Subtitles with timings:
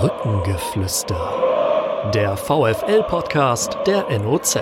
[0.00, 2.10] Brückengeflüster.
[2.12, 4.58] Der VFL-Podcast der NOZ.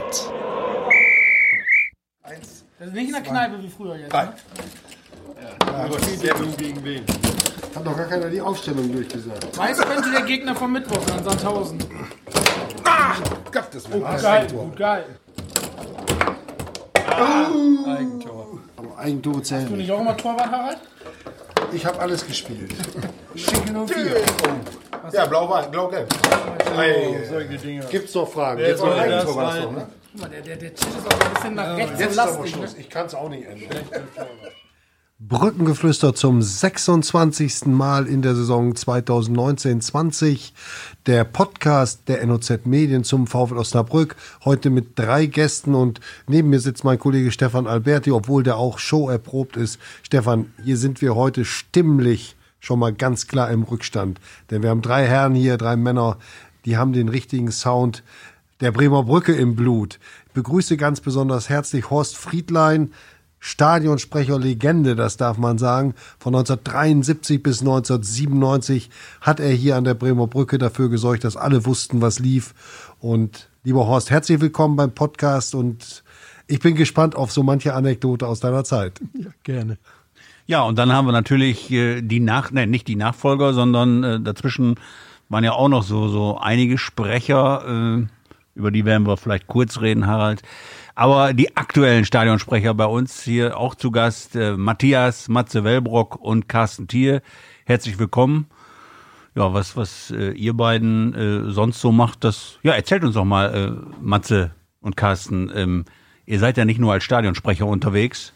[2.23, 4.13] Das ist nicht in der Kneipe wie früher jetzt.
[4.13, 4.29] Nein.
[4.29, 5.67] Ne?
[5.67, 7.05] Aber Stellung gegen wen?
[7.75, 9.59] Hat doch gar keiner die Aufstellung durchgesagt.
[9.59, 11.79] Weiß könnte der Gegner vom Mittwoch sein, Sandhausen.
[13.53, 15.05] Gott, das Oh, war geil, gut, geil.
[17.89, 18.47] Eigentor.
[18.77, 19.77] Aber Eigentore Du zählen.
[19.77, 20.79] nicht auch immer Torwart, Harald?
[21.73, 22.73] Ich habe alles gespielt.
[23.35, 24.15] Schinken und vier.
[25.13, 26.09] Ja, blau-weiß, blau-gelb.
[26.77, 27.85] Ei, solche Dinge.
[27.91, 28.61] Gibt's noch Fragen?
[28.61, 29.75] Jetzt noch Eigentor war das leiten?
[29.75, 29.89] noch, ne?
[30.13, 32.19] Guck mal, der, der, der Tisch ist auch ein bisschen nach rechts Jetzt so ist
[32.19, 32.55] aber lastig.
[32.55, 32.73] Schluss.
[32.75, 32.81] Ne?
[32.81, 33.69] Ich kann es auch nicht ändern.
[35.21, 37.67] Brückengeflüster zum 26.
[37.67, 40.53] Mal in der Saison 2019-20.
[41.07, 44.17] Der Podcast der NOZ Medien zum VfL Osnabrück.
[44.45, 48.79] Heute mit drei Gästen und neben mir sitzt mein Kollege Stefan Alberti, obwohl der auch
[48.79, 49.79] Show erprobt ist.
[50.03, 54.21] Stefan, hier sind wir heute stimmlich schon mal ganz klar im Rückstand.
[54.51, 56.19] Denn wir haben drei Herren hier, drei Männer,
[56.65, 58.03] die haben den richtigen Sound
[58.61, 59.99] der Bremer Brücke im Blut.
[60.27, 62.93] Ich begrüße ganz besonders herzlich Horst Friedlein,
[63.39, 65.95] Stadionsprecher Legende, das darf man sagen.
[66.19, 68.89] Von 1973 bis 1997
[69.21, 72.55] hat er hier an der Bremer Brücke dafür gesorgt, dass alle wussten, was lief.
[73.01, 76.03] Und lieber Horst, herzlich willkommen beim Podcast und
[76.47, 79.01] ich bin gespannt auf so manche Anekdote aus deiner Zeit.
[79.13, 79.77] Ja, gerne.
[80.47, 84.21] Ja, und dann haben wir natürlich äh, die Nach, nein, nicht die Nachfolger, sondern äh,
[84.21, 84.75] dazwischen
[85.31, 88.07] waren ja auch noch so so einige Sprecher, äh,
[88.55, 90.43] über die werden wir vielleicht kurz reden, Harald.
[90.95, 96.87] Aber die aktuellen Stadionsprecher bei uns hier auch zu Gast, Matthias, Matze Wellbrock und Carsten
[96.87, 97.21] Thier.
[97.65, 98.47] Herzlich willkommen.
[99.35, 104.53] Ja, was was ihr beiden sonst so macht, das ja erzählt uns doch mal, Matze
[104.81, 105.51] und Carsten.
[105.53, 105.85] Ähm,
[106.27, 108.33] ihr seid ja nicht nur als Stadionsprecher unterwegs,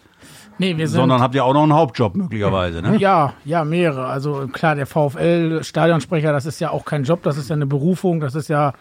[0.59, 0.99] Nee, wir sind.
[0.99, 2.97] sondern habt ihr auch noch einen Hauptjob möglicherweise, ne?
[2.97, 4.07] ja, ja, mehrere.
[4.07, 8.21] Also klar, der VfL-Stadionsprecher, das ist ja auch kein Job, das ist ja eine Berufung,
[8.21, 8.73] das ist ja,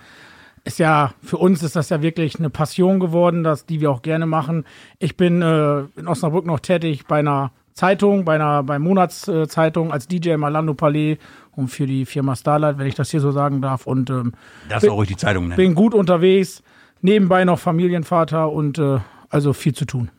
[0.63, 4.01] ist ja, für uns ist das ja wirklich eine Passion geworden, das, die wir auch
[4.01, 4.65] gerne machen.
[4.99, 10.07] Ich bin äh, in Osnabrück noch tätig bei einer Zeitung, bei einer bei Monatszeitung als
[10.07, 11.17] DJ im Alando Palais
[11.51, 13.85] und für die Firma Starlight, wenn ich das hier so sagen darf.
[13.85, 14.33] Und ähm,
[14.67, 15.57] Das ist auch ruhig die Zeitung nennen.
[15.57, 16.63] bin gut unterwegs,
[17.01, 18.97] nebenbei noch Familienvater und äh,
[19.29, 20.09] also viel zu tun.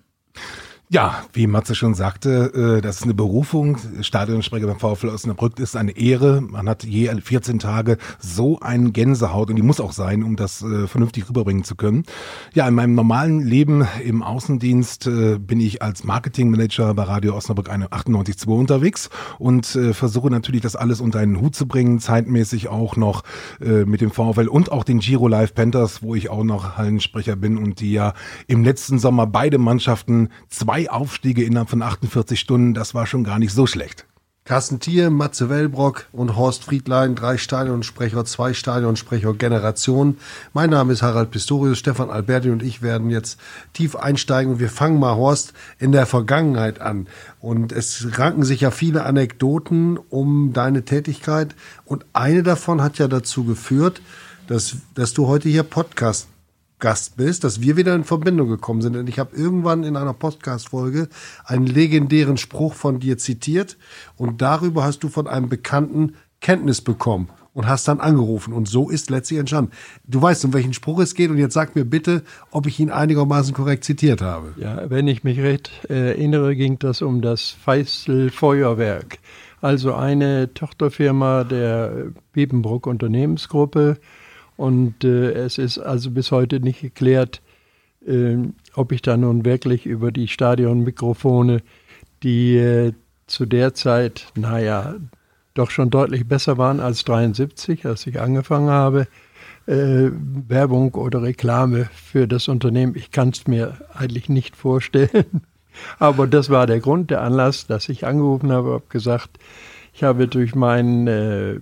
[0.91, 3.77] Ja, wie Matze schon sagte, äh, das ist eine Berufung.
[4.01, 6.41] Stadionsprecher beim VfL Osnabrück ist eine Ehre.
[6.41, 10.63] Man hat je 14 Tage so einen Gänsehaut und die muss auch sein, um das
[10.63, 12.05] äh, vernünftig rüberbringen zu können.
[12.55, 17.69] Ja, in meinem normalen Leben im Außendienst äh, bin ich als Marketingmanager bei Radio Osnabrück
[17.69, 23.23] 98.2 unterwegs und versuche natürlich das alles unter einen Hut zu bringen, zeitmäßig auch noch
[23.59, 27.59] mit dem VfL und auch den Giro Live Panthers, wo ich auch noch Hallensprecher bin
[27.59, 28.15] und die ja
[28.47, 33.39] im letzten Sommer beide Mannschaften zwei Aufstiege innerhalb von 48 Stunden, das war schon gar
[33.39, 34.07] nicht so schlecht.
[34.49, 40.17] Carsten Thier, Matze Wellbrock und Horst Friedlein, drei Stadionsprecher, zwei Stadionsprecher Generationen.
[40.55, 43.39] Mein Name ist Harald Pistorius, Stefan Alberti und ich werden jetzt
[43.75, 47.09] tief einsteigen wir fangen mal, Horst, in der Vergangenheit an.
[47.41, 53.07] Und es ranken sich ja viele Anekdoten um deine Tätigkeit und eine davon hat ja
[53.07, 54.01] dazu geführt,
[54.47, 56.27] dass, dass du heute hier Podcast
[56.79, 58.97] Gast bist, dass wir wieder in Verbindung gekommen sind.
[58.97, 61.09] Und ich habe irgendwann in einer Podcast-Folge
[61.45, 63.77] einen legendären Spruch von dir zitiert
[64.17, 68.53] und darüber hast du von einem Bekannten Kenntnis bekommen und hast dann angerufen.
[68.53, 69.73] Und so ist letztlich entstanden.
[70.05, 72.23] Du weißt, um welchen Spruch es geht und jetzt sag mir bitte,
[72.53, 74.55] ob ich ihn einigermaßen korrekt zitiert habe.
[74.57, 79.19] Ja, wenn ich mich recht erinnere, ging das um das Feistel Feuerwerk.
[79.61, 83.99] Also eine Tochterfirma der Biebenbruck Unternehmensgruppe.
[84.59, 87.43] Und äh, es ist also bis heute nicht geklärt,
[88.05, 88.37] äh,
[88.75, 91.63] ob ich da nun wirklich über die Stadionmikrofone,
[92.25, 92.93] die äh,
[93.29, 94.97] zu der Zeit, naja,
[95.55, 99.07] doch schon deutlich besser waren als 73, als ich angefangen habe,
[99.67, 100.11] äh,
[100.49, 102.97] Werbung oder Reklame für das Unternehmen.
[102.97, 105.43] Ich kann es mir eigentlich nicht vorstellen.
[106.01, 109.39] Aber das war der Grund, der Anlass, dass ich angerufen habe, habe gesagt,
[109.95, 111.61] ich habe durch meinen äh,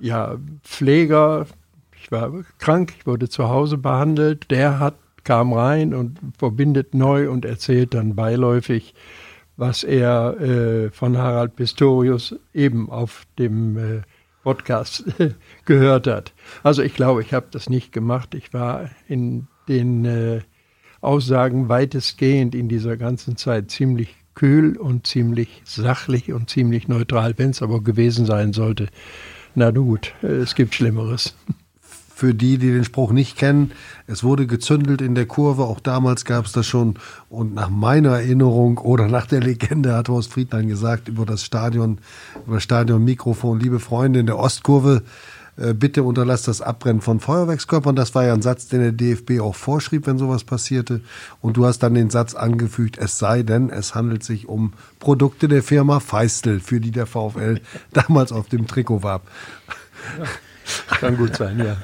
[0.00, 1.46] ja, Pfleger,
[2.06, 4.94] ich war krank, ich wurde zu Hause behandelt, der hat,
[5.24, 8.94] kam rein und verbindet neu und erzählt dann beiläufig,
[9.56, 14.02] was er äh, von Harald Pistorius eben auf dem äh,
[14.44, 15.04] Podcast
[15.64, 16.32] gehört hat.
[16.62, 18.36] Also ich glaube, ich habe das nicht gemacht.
[18.36, 20.42] Ich war in den äh,
[21.00, 27.50] Aussagen weitestgehend in dieser ganzen Zeit ziemlich kühl und ziemlich sachlich und ziemlich neutral, wenn
[27.50, 28.86] es aber gewesen sein sollte.
[29.56, 31.34] Na gut, äh, es gibt Schlimmeres.
[32.16, 33.72] für die, die den Spruch nicht kennen.
[34.06, 36.94] Es wurde gezündelt in der Kurve, auch damals gab es das schon.
[37.28, 41.98] Und nach meiner Erinnerung oder nach der Legende hat Horst Friedlein gesagt über das Stadion,
[42.46, 45.02] über das Stadionmikrofon, liebe Freunde in der Ostkurve,
[45.58, 47.94] äh, bitte unterlasst das Abbrennen von Feuerwerkskörpern.
[47.94, 51.02] Das war ja ein Satz, den der DFB auch vorschrieb, wenn sowas passierte.
[51.42, 55.48] Und du hast dann den Satz angefügt, es sei denn, es handelt sich um Produkte
[55.48, 57.60] der Firma Feistel, für die der VfL
[57.92, 59.28] damals auf dem Trikot warb.
[60.88, 61.76] Kann gut sein, ja.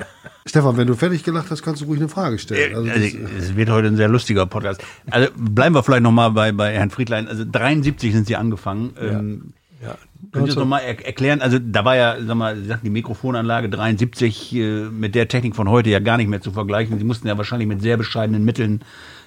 [0.47, 2.75] Stefan, wenn du fertig gelacht hast, kannst du ruhig eine Frage stellen.
[2.75, 4.83] Also also, es wird heute ein sehr lustiger Podcast.
[5.11, 7.29] Also bleiben wir vielleicht nochmal bei, bei Herrn Friedlein.
[7.29, 8.95] Also 73 sind Sie angefangen.
[8.97, 9.11] Ja.
[9.11, 9.53] Ähm,
[9.83, 9.97] ja.
[10.33, 11.41] Könnt ihr das nochmal er erklären?
[11.41, 15.55] Also da war ja, sag mal, Sie sagten die Mikrofonanlage 73 äh, mit der Technik
[15.55, 16.99] von heute ja gar nicht mehr zu vergleichen.
[16.99, 18.81] Sie mussten ja wahrscheinlich mit sehr bescheidenen Mitteln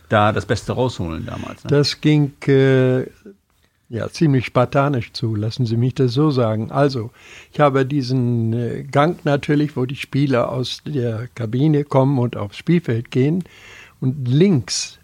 [0.09, 1.63] da das Beste rausholen damals.
[1.63, 1.69] Ne?
[1.69, 3.05] Das ging äh,
[3.95, 6.71] ja ziemlich spartanisch zu, lassen Sie mich das so sagen.
[6.71, 7.11] Also,
[7.51, 12.57] ich habe diesen äh, Gang natürlich, wo die Spieler aus der Kabine kommen und aufs
[12.57, 13.43] Spielfeld gehen.
[13.99, 14.99] Und links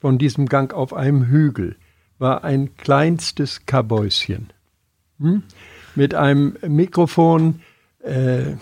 [0.00, 1.76] von diesem Gang auf einem Hügel
[2.18, 4.52] war ein kleinstes Kabäuschen
[5.20, 5.42] hm?
[5.94, 7.60] Mit einem Mikrofon,
[8.04, 8.54] äh,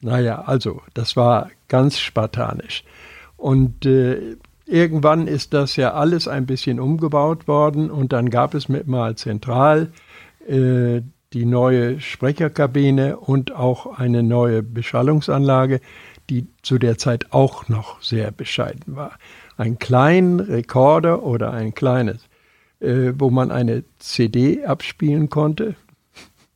[0.00, 2.84] naja, also das war ganz spartanisch.
[3.36, 8.68] Und äh, irgendwann ist das ja alles ein bisschen umgebaut worden und dann gab es
[8.68, 9.92] mit mal zentral
[10.46, 11.02] äh,
[11.32, 15.80] die neue Sprecherkabine und auch eine neue Beschallungsanlage,
[16.30, 19.18] die zu der Zeit auch noch sehr bescheiden war.
[19.56, 22.28] Ein kleinen Rekorder oder ein kleines,
[22.80, 25.74] äh, wo man eine CD abspielen konnte,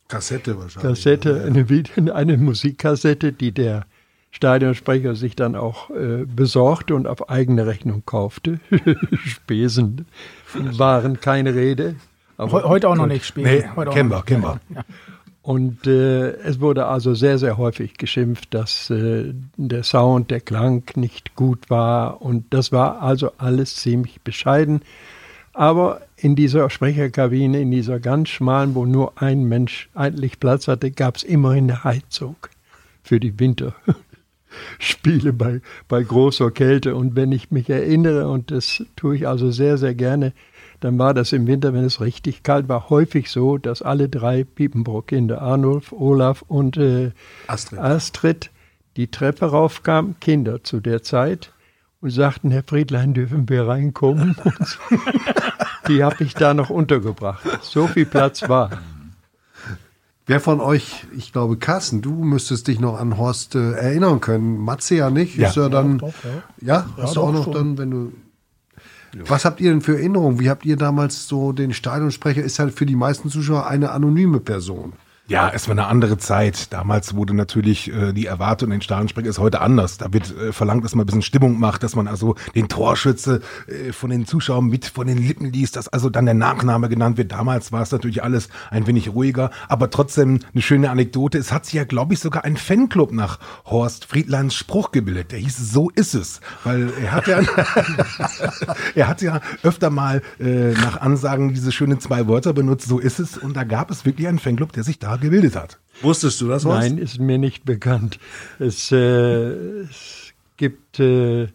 [0.09, 0.95] Kassette wahrscheinlich.
[0.95, 3.85] Kassette, eine, eine Musikkassette, die der
[4.31, 8.59] Stadionsprecher sich dann auch äh, besorgte und auf eigene Rechnung kaufte.
[9.25, 10.05] Spesen
[10.53, 11.95] waren keine Rede.
[12.37, 13.51] heute auch noch nicht Spesen.
[13.51, 14.59] Nee, heute kennen wir, kennen wir.
[15.41, 20.83] Und äh, es wurde also sehr, sehr häufig geschimpft, dass äh, der Sound, der Klang
[20.95, 22.21] nicht gut war.
[22.21, 24.81] Und das war also alles ziemlich bescheiden.
[25.53, 30.91] Aber in dieser Sprecherkabine, in dieser ganz schmalen, wo nur ein Mensch eigentlich Platz hatte,
[30.91, 32.35] gab es immerhin eine Heizung
[33.01, 33.31] für die
[34.49, 36.95] Winterspiele bei, bei großer Kälte.
[36.95, 40.33] Und wenn ich mich erinnere, und das tue ich also sehr, sehr gerne,
[40.79, 44.43] dann war das im Winter, wenn es richtig kalt war, häufig so, dass alle drei
[44.43, 47.11] Piepenbrock-Kinder, Arnulf, Olaf und äh,
[47.47, 47.79] Astrid.
[47.79, 48.51] Astrid,
[48.95, 51.53] die Treppe raufkamen, Kinder zu der Zeit,
[52.01, 54.37] und sagten, Herr Friedlein, dürfen wir reinkommen?
[55.89, 57.43] die habe ich da noch untergebracht.
[57.61, 58.69] So viel Platz war.
[60.29, 64.59] Wer von euch, ich glaube, Carsten, du müsstest dich noch an Horst äh, erinnern können.
[64.59, 65.35] Matze ja nicht.
[65.35, 65.93] Ja, ist ja dann.
[65.93, 66.13] Ja, doch,
[66.61, 66.67] ja.
[66.67, 67.53] ja hast du auch noch schon.
[67.53, 68.13] dann, wenn du.
[69.25, 70.39] Was habt ihr denn für Erinnerungen?
[70.39, 72.43] Wie habt ihr damals so den Stadionsprecher?
[72.43, 74.93] Ist halt für die meisten Zuschauer eine anonyme Person.
[75.29, 76.73] Ja, es war eine andere Zeit.
[76.73, 79.99] Damals wurde natürlich äh, die Erwartung in den Stadionsprecher ist heute anders.
[79.99, 83.41] Da wird äh, verlangt, dass man ein bisschen Stimmung macht, dass man also den Torschütze
[83.67, 87.19] äh, von den Zuschauern mit von den Lippen liest, dass also dann der Nachname genannt
[87.19, 87.31] wird.
[87.31, 91.37] Damals war es natürlich alles ein wenig ruhiger, aber trotzdem eine schöne Anekdote.
[91.37, 93.37] Es hat sich ja, glaube ich, sogar ein Fanclub nach
[93.67, 95.31] Horst Friedlands Spruch gebildet.
[95.31, 97.41] Der hieß So ist es, weil er hat ja
[98.95, 102.87] er hat ja öfter mal äh, nach Ansagen diese schönen zwei Wörter benutzt.
[102.87, 105.79] So ist es und da gab es wirklich einen Fanclub, der sich da gebildet hat.
[106.01, 106.65] Wusstest du das?
[106.65, 106.79] Was?
[106.79, 108.19] Nein, ist mir nicht bekannt.
[108.57, 109.49] Es, äh,
[109.83, 111.47] es gibt äh,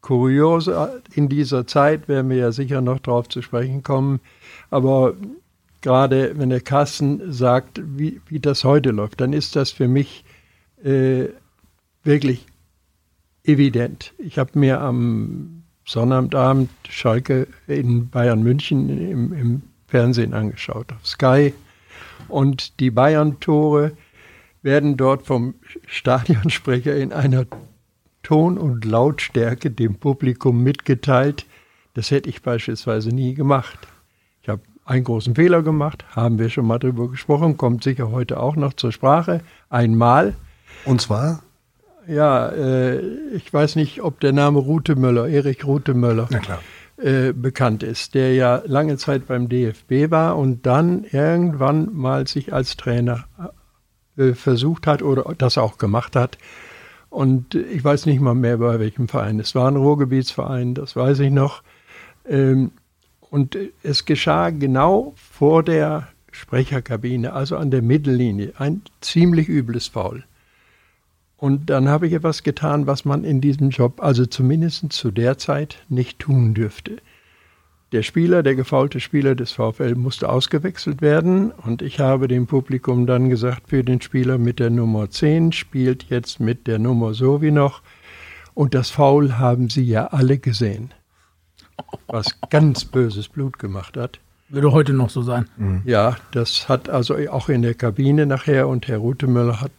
[0.00, 4.20] Kuriose in dieser Zeit, werden wir ja sicher noch darauf zu sprechen kommen.
[4.70, 5.14] Aber
[5.82, 10.24] gerade wenn der Kassen sagt, wie, wie das heute läuft, dann ist das für mich
[10.82, 11.26] äh,
[12.02, 12.46] wirklich
[13.44, 14.14] evident.
[14.18, 21.54] Ich habe mir am Sonnabendabend Schalke in Bayern München im, im Fernsehen angeschaut, auf Sky
[22.28, 23.92] und die Bayern-Tore
[24.62, 25.54] werden dort vom
[25.86, 27.46] Stadionsprecher in einer
[28.22, 31.46] Ton- und Lautstärke dem Publikum mitgeteilt.
[31.94, 33.78] Das hätte ich beispielsweise nie gemacht.
[34.42, 38.40] Ich habe einen großen Fehler gemacht, haben wir schon mal drüber gesprochen, kommt sicher heute
[38.40, 39.40] auch noch zur Sprache.
[39.70, 40.34] Einmal.
[40.84, 41.42] Und zwar?
[42.08, 43.00] Ja, äh,
[43.34, 46.28] ich weiß nicht, ob der Name Rutemöller, Erich Rutemöller.
[46.30, 46.60] Na klar
[46.98, 52.52] äh, bekannt ist, der ja lange Zeit beim DFB war und dann irgendwann mal sich
[52.52, 53.24] als Trainer
[54.16, 56.38] äh, versucht hat oder das auch gemacht hat.
[57.10, 59.40] Und ich weiß nicht mal mehr bei welchem Verein.
[59.40, 61.62] Es war ein Ruhrgebietsverein, das weiß ich noch.
[62.26, 62.72] Ähm,
[63.30, 70.24] und es geschah genau vor der Sprecherkabine, also an der Mittellinie, ein ziemlich übles Foul.
[71.36, 75.36] Und dann habe ich etwas getan, was man in diesem Job, also zumindest zu der
[75.36, 76.96] Zeit, nicht tun dürfte.
[77.92, 83.06] Der Spieler, der gefaulte Spieler des VfL musste ausgewechselt werden und ich habe dem Publikum
[83.06, 87.42] dann gesagt, für den Spieler mit der Nummer 10 spielt jetzt mit der Nummer so
[87.42, 87.82] wie noch
[88.54, 90.92] und das Foul haben sie ja alle gesehen,
[92.08, 94.18] was ganz böses Blut gemacht hat.
[94.48, 95.48] Würde heute noch so sein.
[95.84, 99.70] Ja, das hat also auch in der Kabine nachher und Herr Rutemöller hat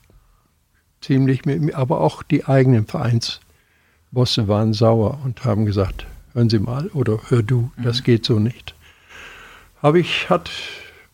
[1.02, 6.60] ziemlich mit mir, aber auch die eigenen Vereinsbosse waren sauer und haben gesagt, hören Sie
[6.60, 8.76] mal oder hör du, das geht so nicht.
[9.82, 10.50] Habe ich, hat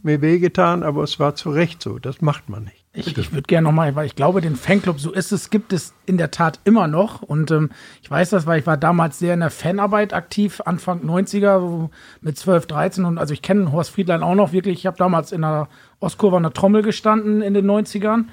[0.02, 2.84] mir wehgetan, aber es war zu Recht so, das macht man nicht.
[2.96, 5.96] Ich, ich würde gerne nochmal, weil ich glaube, den Fanclub, so ist es, gibt es
[6.06, 7.24] in der Tat immer noch.
[7.24, 7.72] Und ähm,
[8.04, 11.90] ich weiß das, weil ich war damals sehr in der Fanarbeit aktiv, Anfang 90er, so
[12.22, 13.06] mit 12, 13.
[13.06, 14.78] Und also ich kenne Horst Friedlein auch noch wirklich.
[14.78, 15.70] Ich habe damals in der
[16.02, 18.26] Ostkurve an der Trommel gestanden in den 90ern,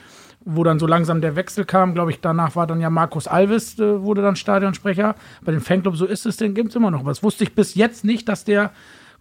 [0.45, 1.95] wo dann so langsam der Wechsel kam.
[1.95, 5.15] Glaube ich, danach war dann ja Markus Alves, äh, wurde dann Stadionsprecher.
[5.45, 7.01] Bei dem Fanclub, so ist es, den gibt es immer noch.
[7.01, 8.73] Aber das wusste ich bis jetzt nicht, dass der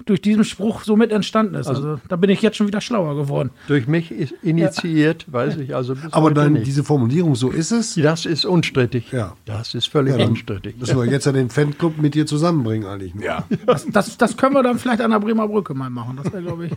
[0.05, 1.67] durch diesen Spruch so mit entstanden ist.
[1.67, 3.49] Also, da bin ich jetzt schon wieder schlauer geworden.
[3.67, 6.65] Durch mich ist initiiert, weiß ich also bis Aber dann nicht.
[6.67, 7.95] diese Formulierung, so ist es.
[7.95, 9.11] das ist unstrittig.
[9.11, 9.35] Ja.
[9.43, 10.77] Das ist völlig Ja, unstrittig.
[10.79, 13.13] Müssen wir jetzt ja den Fanclub mit dir zusammenbringen eigentlich.
[13.21, 13.43] Ja.
[13.65, 16.17] Das, das, das können wir dann vielleicht an der Bremer Brücke mal machen.
[16.23, 16.71] Das wäre, glaube ich.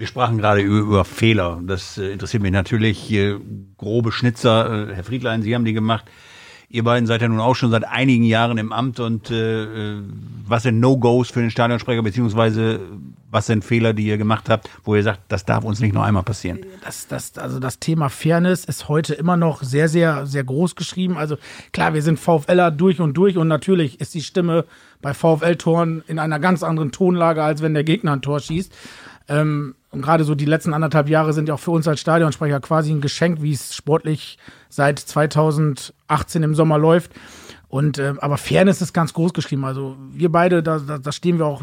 [0.00, 1.60] Wir sprachen gerade über, über Fehler.
[1.62, 3.12] Das äh, interessiert mich natürlich.
[3.12, 3.36] Äh,
[3.76, 6.06] grobe Schnitzer, äh, Herr Friedlein, Sie haben die gemacht.
[6.70, 10.02] Ihr beiden seid ja nun auch schon seit einigen Jahren im Amt und äh, äh,
[10.46, 12.80] was sind No-Gos für den Stadionsprecher, beziehungsweise
[13.30, 16.04] was sind Fehler, die ihr gemacht habt, wo ihr sagt, das darf uns nicht noch
[16.04, 16.60] einmal passieren?
[16.82, 21.18] das, das, also das Thema Fairness ist heute immer noch sehr, sehr, sehr groß geschrieben.
[21.18, 21.36] Also
[21.72, 24.64] klar, wir sind VfLer durch und durch und natürlich ist die Stimme
[25.02, 28.72] bei VfL-Toren in einer ganz anderen Tonlage, als wenn der Gegner ein Tor schießt.
[29.28, 32.60] Ähm, und gerade so die letzten anderthalb Jahre sind ja auch für uns als Stadionsprecher
[32.60, 37.12] quasi ein Geschenk, wie es sportlich seit 2018 im Sommer läuft.
[37.68, 39.64] Und äh, aber Fairness ist ganz groß geschrieben.
[39.64, 41.62] Also wir beide, da, da, da stehen wir auch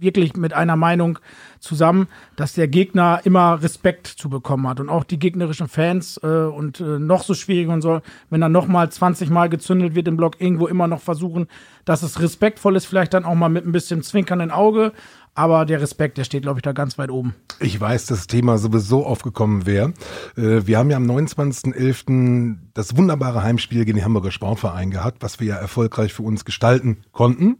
[0.00, 1.18] wirklich mit einer Meinung
[1.60, 6.26] zusammen, dass der Gegner immer Respekt zu bekommen hat und auch die gegnerischen Fans äh,
[6.26, 10.08] und äh, noch so schwierig und so, wenn dann noch mal 20 Mal gezündelt wird
[10.08, 11.46] im Block, irgendwo immer noch versuchen,
[11.84, 14.92] dass es respektvoll ist, vielleicht dann auch mal mit ein bisschen zwinkernden Auge,
[15.34, 17.34] aber der Respekt, der steht, glaube ich, da ganz weit oben.
[17.60, 19.92] Ich weiß, das Thema sowieso aufgekommen wäre.
[20.36, 22.56] Äh, Wir haben ja am 29.11.
[22.74, 26.98] das wunderbare Heimspiel gegen den Hamburger Sportverein gehabt, was wir ja erfolgreich für uns gestalten
[27.12, 27.58] konnten.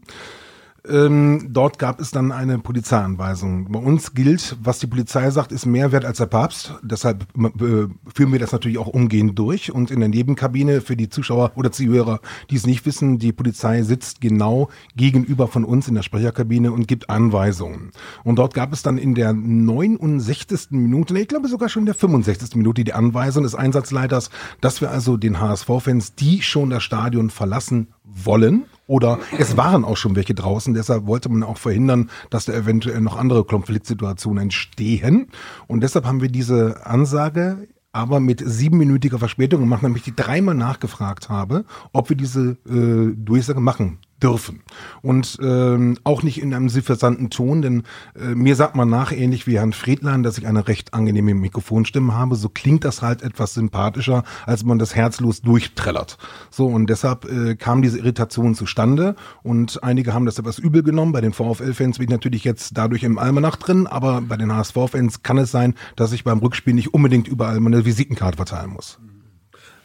[0.87, 3.71] Ähm, dort gab es dann eine Polizeianweisung.
[3.71, 6.75] Bei uns gilt, was die Polizei sagt, ist mehr wert als der Papst.
[6.83, 9.71] Deshalb äh, führen wir das natürlich auch umgehend durch.
[9.71, 13.81] Und in der Nebenkabine für die Zuschauer oder Zuhörer, die es nicht wissen, die Polizei
[13.83, 17.91] sitzt genau gegenüber von uns in der Sprecherkabine und gibt Anweisungen.
[18.23, 20.71] Und dort gab es dann in der 69.
[20.71, 22.55] Minute, ich glaube sogar schon in der 65.
[22.55, 24.29] Minute die Anweisung des Einsatzleiters,
[24.61, 29.97] dass wir also den HSV-Fans, die schon das Stadion verlassen wollen, oder es waren auch
[29.97, 35.27] schon welche draußen, deshalb wollte man auch verhindern, dass da eventuell noch andere Konfliktsituationen entstehen.
[35.67, 41.29] Und deshalb haben wir diese Ansage aber mit siebenminütiger Verspätung gemacht, nämlich die dreimal nachgefragt
[41.29, 44.61] habe, ob wir diese äh, Durchsage machen dürfen.
[45.01, 47.83] Und ähm, auch nicht in einem suffisanten Ton, denn
[48.15, 52.13] äh, mir sagt man nach, ähnlich wie Herrn Friedlein, dass ich eine recht angenehme Mikrofonstimme
[52.13, 52.35] habe.
[52.35, 56.17] So klingt das halt etwas sympathischer, als man das herzlos durchtrellert.
[56.49, 61.11] So, und deshalb äh, kam diese Irritation zustande und einige haben das etwas übel genommen.
[61.11, 65.23] Bei den VfL-Fans bin ich natürlich jetzt dadurch im Almanach drin, aber bei den HSV-Fans
[65.23, 68.97] kann es sein, dass ich beim Rückspiel nicht unbedingt überall meine Visitenkarte verteilen muss.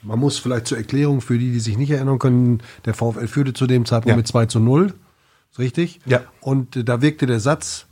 [0.02, 3.52] Man muss vielleicht zur Erklärung für die, die sich nicht erinnern können, der VfL führte
[3.52, 4.16] zu dem Zeitpunkt Ja.
[4.16, 4.94] mit 2 zu 0.
[5.52, 6.00] Ist richtig?
[6.06, 6.20] Ja.
[6.40, 7.86] Und äh, da wirkte der Satz,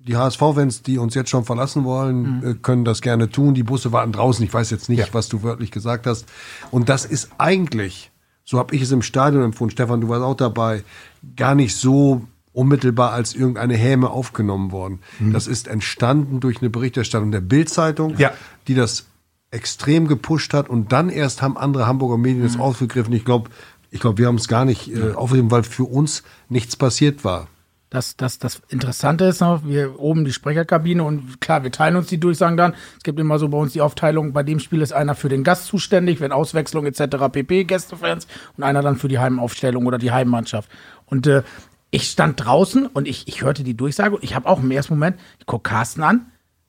[0.00, 3.54] die HSV-Fans, die uns jetzt schon verlassen wollen, äh, können das gerne tun.
[3.54, 4.44] Die Busse warten draußen.
[4.44, 5.06] Ich weiß jetzt nicht, Ja.
[5.12, 6.26] was du wörtlich gesagt hast.
[6.70, 8.10] Und das ist eigentlich,
[8.44, 10.82] so habe ich es im Stadion empfunden, Stefan, du warst auch dabei,
[11.36, 14.98] gar nicht so unmittelbar als irgendeine Häme aufgenommen worden.
[15.20, 18.32] Das ist entstanden durch eine Berichterstattung der Bild-Zeitung, Ja.
[18.66, 19.06] die das
[19.50, 23.12] extrem gepusht hat und dann erst haben andere Hamburger Medien es aufgegriffen.
[23.14, 23.50] Ich glaube,
[23.90, 27.48] ich glaube, wir haben es gar nicht äh, aufgegriffen, weil für uns nichts passiert war.
[27.90, 32.08] Das, das, das Interessante ist noch, wir oben die Sprecherkabine und klar, wir teilen uns
[32.08, 32.74] die Durchsagen dann.
[32.98, 35.42] Es gibt immer so bei uns die Aufteilung, bei dem Spiel ist einer für den
[35.42, 37.16] Gast zuständig, wenn Auswechslung etc.
[37.32, 37.64] pp.
[37.64, 38.26] Gästefans
[38.58, 40.68] und einer dann für die Heimaufstellung oder die Heimmannschaft.
[41.06, 41.42] Und äh,
[41.90, 44.92] ich stand draußen und ich, ich hörte die Durchsage und ich habe auch im ersten
[44.92, 46.26] Moment, ich gucke Carsten an,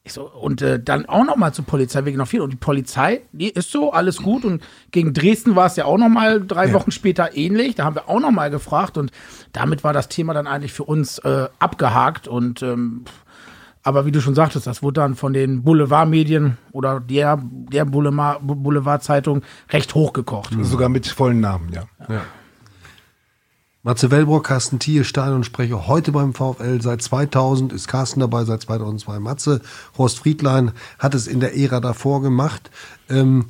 [0.10, 2.42] ich so, und äh, dann auch noch mal zur Polizei wegen noch viel.
[2.42, 4.44] Und die Polizei, die ist so, alles gut.
[4.44, 4.62] Und
[4.92, 7.76] gegen Dresden war es ja auch noch mal drei Wochen später ähnlich.
[7.76, 8.98] Da haben wir auch noch mal gefragt.
[8.98, 9.12] Und
[9.54, 12.28] damit war das Thema dann eigentlich für uns äh, abgehakt.
[12.28, 13.06] Und ähm,
[13.82, 18.40] aber wie du schon sagtest, das wurde dann von den Boulevardmedien oder der, der Boulevard-
[18.42, 20.54] Boulevardzeitung recht hochgekocht.
[20.62, 21.84] Sogar mit vollen Namen, ja.
[23.82, 26.82] Matze Wellbrock, Carsten Thiel, Stadionsprecher, heute beim VfL.
[26.82, 29.62] Seit 2000 ist Carsten dabei, seit 2002 Matze.
[29.98, 32.70] Horst Friedlein hat es in der Ära davor gemacht.
[33.10, 33.46] Ähm,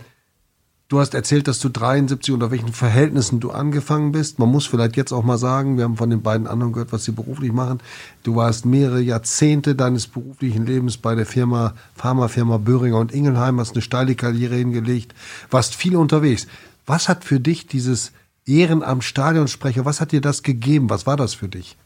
[0.88, 4.38] du hast erzählt, dass du 73 unter welchen Verhältnissen du angefangen bist.
[4.38, 7.06] Man muss vielleicht jetzt auch mal sagen, wir haben von den beiden anderen gehört, was
[7.06, 7.80] sie beruflich machen.
[8.22, 13.72] Du warst mehrere Jahrzehnte deines beruflichen Lebens bei der Firma, Pharmafirma Böhringer und Ingelheim, hast
[13.72, 15.16] eine steile Karriere hingelegt,
[15.50, 16.46] warst viel unterwegs.
[16.86, 18.12] Was hat für dich dieses
[18.50, 19.86] Ehrenamt Stadionsprecher.
[19.86, 20.90] Was hat dir das gegeben?
[20.90, 21.78] Was war das für dich?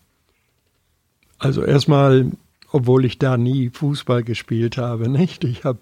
[1.38, 2.32] Also erstmal,
[2.72, 5.43] obwohl ich da nie Fußball gespielt habe, nicht?
[5.43, 5.79] Ich habe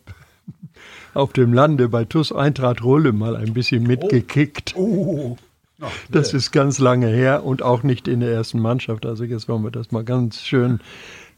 [1.14, 4.76] auf dem Lande bei TUS Eintracht Rolle mal ein bisschen mitgekickt.
[4.76, 5.38] Oh.
[5.82, 5.88] Oh.
[6.10, 9.06] Das ist ganz lange her und auch nicht in der ersten Mannschaft.
[9.06, 10.80] Also jetzt wollen wir das mal ganz schön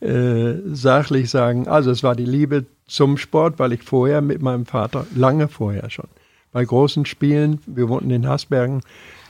[0.01, 1.67] äh, sachlich sagen.
[1.67, 5.89] Also es war die Liebe zum Sport, weil ich vorher mit meinem Vater, lange vorher
[5.89, 6.09] schon,
[6.51, 8.81] bei großen Spielen, wir wohnten in Hasbergen,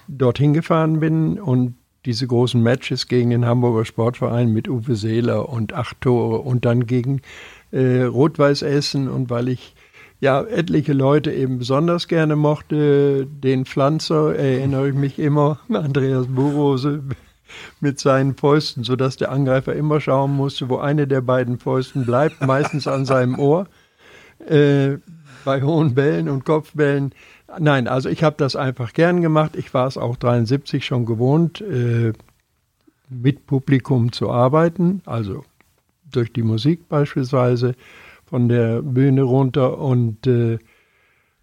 [0.08, 5.74] dorthin gefahren bin und diese großen Matches gegen den Hamburger Sportverein mit Uwe Seeler und
[5.74, 7.22] acht Tore und dann gegen
[7.72, 9.76] äh, Rot-Weiß Essen und weil ich
[10.20, 17.04] ja etliche Leute eben besonders gerne mochte, den Pflanzer erinnere ich mich immer, Andreas Burose
[17.80, 22.42] mit seinen Fäusten, sodass der Angreifer immer schauen musste, wo eine der beiden Fäusten bleibt,
[22.42, 23.68] meistens an seinem Ohr.
[24.48, 24.98] Äh,
[25.46, 27.14] bei hohen Bällen und Kopfbällen
[27.60, 29.56] Nein, also ich habe das einfach gern gemacht.
[29.56, 32.14] Ich war es auch 73 schon gewohnt, äh,
[33.10, 35.46] mit Publikum zu arbeiten, also
[36.12, 37.76] durch die Musik beispielsweise
[38.26, 40.58] von der Bühne runter und äh,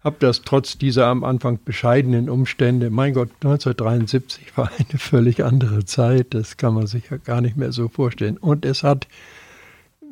[0.03, 5.85] habe das trotz dieser am Anfang bescheidenen Umstände, mein Gott, 1973 war eine völlig andere
[5.85, 8.37] Zeit, das kann man sich ja gar nicht mehr so vorstellen.
[8.37, 9.07] Und es hat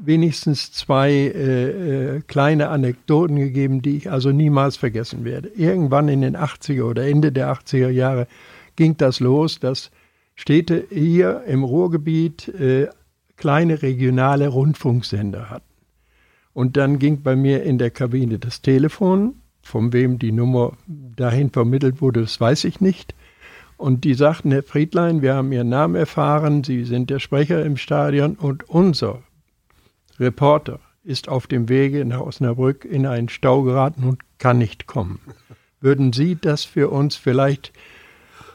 [0.01, 5.49] wenigstens zwei äh, äh, kleine Anekdoten gegeben, die ich also niemals vergessen werde.
[5.49, 8.27] Irgendwann in den 80er oder Ende der 80er Jahre
[8.75, 9.91] ging das los, dass
[10.35, 12.87] Städte hier im Ruhrgebiet äh,
[13.35, 15.65] kleine regionale Rundfunksender hatten.
[16.53, 21.49] Und dann ging bei mir in der Kabine das Telefon, von wem die Nummer dahin
[21.49, 23.15] vermittelt wurde, das weiß ich nicht.
[23.77, 27.77] Und die sagten, Herr Friedlein, wir haben Ihren Namen erfahren, Sie sind der Sprecher im
[27.77, 29.21] Stadion und unser
[30.19, 35.19] Reporter ist auf dem Wege nach Osnabrück in einen Stau geraten und kann nicht kommen.
[35.81, 37.71] Würden Sie das für uns vielleicht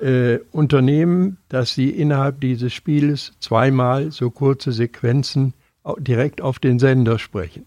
[0.01, 5.55] äh, unternehmen, dass Sie innerhalb dieses Spieles zweimal so kurze Sequenzen
[5.99, 7.67] direkt auf den Sender sprechen?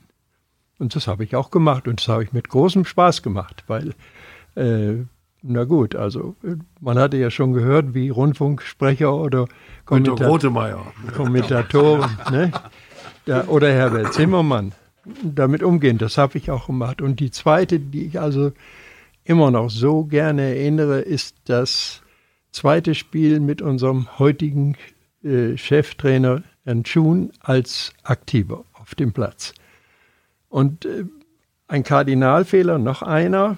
[0.80, 3.96] Und das habe ich auch gemacht und das habe ich mit großem Spaß gemacht, weil,
[4.56, 5.04] äh,
[5.42, 6.36] na gut, also
[6.80, 9.48] man hatte ja schon gehört, wie Rundfunksprecher oder
[9.86, 10.12] Kommenta
[11.16, 12.52] Kommentatoren, ne?
[13.28, 14.74] ja, oder Herbert Zimmermann
[15.24, 15.98] damit umgehen.
[15.98, 17.02] Das habe ich auch gemacht.
[17.02, 18.52] Und die zweite, die ich also
[19.24, 22.02] immer noch so gerne erinnere, ist das
[22.52, 24.76] zweite Spiel mit unserem heutigen
[25.24, 26.44] äh, Cheftrainer
[26.86, 29.54] Schun als Aktiver auf dem Platz.
[30.50, 31.06] Und äh,
[31.68, 33.58] ein Kardinalfehler, noch einer.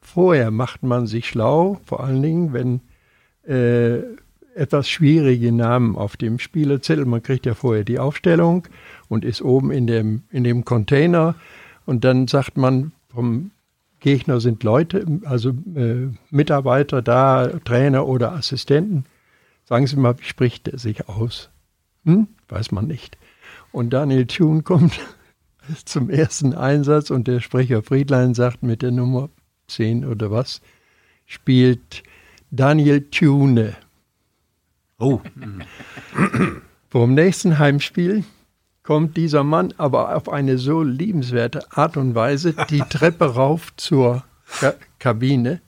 [0.00, 2.80] Vorher macht man sich schlau, vor allen Dingen, wenn
[3.44, 4.02] äh,
[4.54, 7.04] etwas schwierige Namen auf dem Spielerzettel.
[7.04, 8.66] Man kriegt ja vorher die Aufstellung
[9.08, 11.34] und ist oben in dem, in dem Container.
[11.86, 13.50] Und dann sagt man, vom
[14.00, 19.04] Gegner sind Leute, also äh, Mitarbeiter da, Trainer oder Assistenten.
[19.64, 21.50] Sagen Sie mal, wie spricht er sich aus?
[22.04, 22.28] Hm?
[22.48, 23.18] Weiß man nicht.
[23.72, 24.98] Und Daniel Thune kommt
[25.84, 29.28] zum ersten Einsatz und der Sprecher Friedlein sagt mit der Nummer
[29.66, 30.60] 10 oder was,
[31.26, 32.02] spielt
[32.50, 33.76] Daniel Thune.
[34.98, 35.20] Oh.
[36.90, 38.24] Vom nächsten Heimspiel
[38.88, 44.24] kommt dieser Mann aber auf eine so liebenswerte Art und Weise die Treppe rauf zur
[44.60, 45.60] Ka Kabine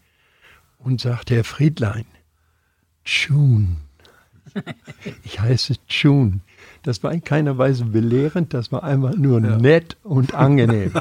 [0.79, 2.07] und sagt, Herr Friedlein,
[3.05, 3.77] Tschun.
[5.23, 6.41] Ich heiße Tschun.
[6.83, 9.59] Das war in keiner Weise belehrend, das war einfach nur ja.
[9.59, 10.95] nett und angenehm.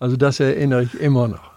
[0.00, 1.53] Also das erinnere ich immer noch.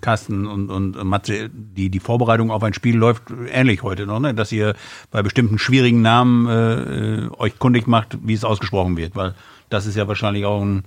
[0.00, 4.34] Carsten und, und Matze, die, die Vorbereitung auf ein Spiel läuft ähnlich heute noch, ne?
[4.34, 4.74] dass ihr
[5.10, 9.34] bei bestimmten schwierigen Namen äh, euch kundig macht, wie es ausgesprochen wird, weil
[9.70, 10.84] das ist ja wahrscheinlich auch ein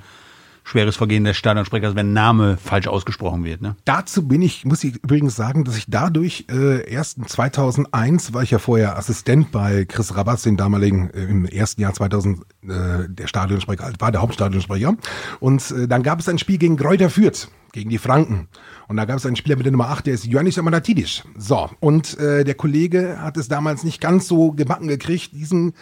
[0.68, 3.62] schweres Vergehen des Stadionsprechers, wenn Name falsch ausgesprochen wird.
[3.62, 3.76] Ne?
[3.86, 8.52] Dazu bin ich, muss ich übrigens sagen, dass ich dadurch äh, erst 2001 war ich
[8.52, 12.68] ja vorher Assistent bei Chris Rabas, den damaligen äh, im ersten Jahr 2000 äh,
[13.08, 14.96] der Stadionsprecher, war der Hauptstadionsprecher.
[15.40, 18.48] Und äh, dann gab es ein Spiel gegen Kräuter Fürth gegen die Franken.
[18.88, 21.24] Und da gab es einen Spieler mit der Nummer 8, der ist Ioannis Amanatidis.
[21.38, 25.74] So, und äh, der Kollege hat es damals nicht ganz so gebacken gekriegt, diesen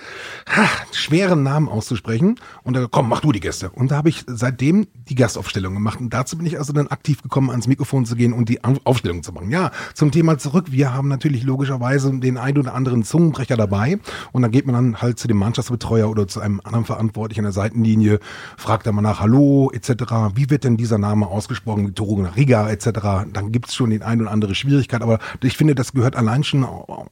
[0.48, 2.40] ha, schweren Namen auszusprechen.
[2.64, 3.70] Und da komm, mach du die Gäste.
[3.70, 6.02] Und da habe ich seitdem die Gastaufstellung gemacht.
[6.02, 9.24] Und dazu bin ich also dann aktiv gekommen, ans Mikrofon zu gehen und die Aufstellung
[9.24, 9.52] zu machen.
[9.52, 10.72] Ja, zum Thema zurück.
[10.72, 14.00] Wir haben natürlich logischerweise den ein oder anderen Zungenbrecher dabei.
[14.34, 17.46] Und dann geht man dann halt zu dem Mannschaftsbetreuer oder zu einem anderen Verantwortlichen an
[17.46, 18.20] der Seitenlinie,
[18.58, 20.34] fragt dann mal nach Hallo etc.
[20.34, 21.85] Wie wird denn dieser Name ausgesprochen?
[21.94, 25.02] Toruga Riga etc dann gibt es schon den ein oder andere Schwierigkeit.
[25.02, 26.66] Aber ich finde, das gehört allein schon,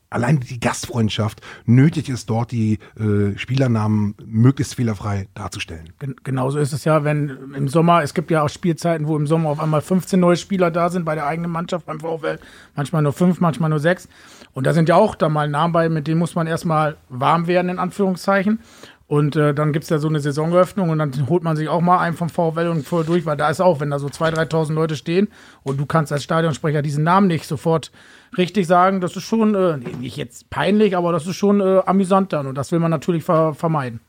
[0.09, 5.89] allein die Gastfreundschaft nötig ist, dort die äh, Spielernamen möglichst fehlerfrei darzustellen.
[6.23, 9.49] Genauso ist es ja, wenn im Sommer, es gibt ja auch Spielzeiten, wo im Sommer
[9.49, 12.39] auf einmal 15 neue Spieler da sind bei der eigenen Mannschaft beim VfL.
[12.75, 14.07] Manchmal nur fünf, manchmal nur sechs.
[14.53, 17.47] Und da sind ja auch da mal Namen bei, mit denen muss man erstmal warm
[17.47, 18.59] werden, in Anführungszeichen.
[19.13, 21.82] Und äh, dann gibt es ja so eine Saisonöffnung und dann holt man sich auch
[21.82, 24.49] mal einen vom VfL und voll durch, weil da ist auch, wenn da so 2.000,
[24.49, 25.28] 3.000 Leute stehen
[25.62, 27.91] und du kannst als Stadionsprecher diesen Namen nicht sofort
[28.39, 32.34] richtig sagen, das ist schon, äh, nicht jetzt peinlich, aber das ist schon äh, amüsant
[32.34, 33.99] dann und das will man natürlich ver vermeiden.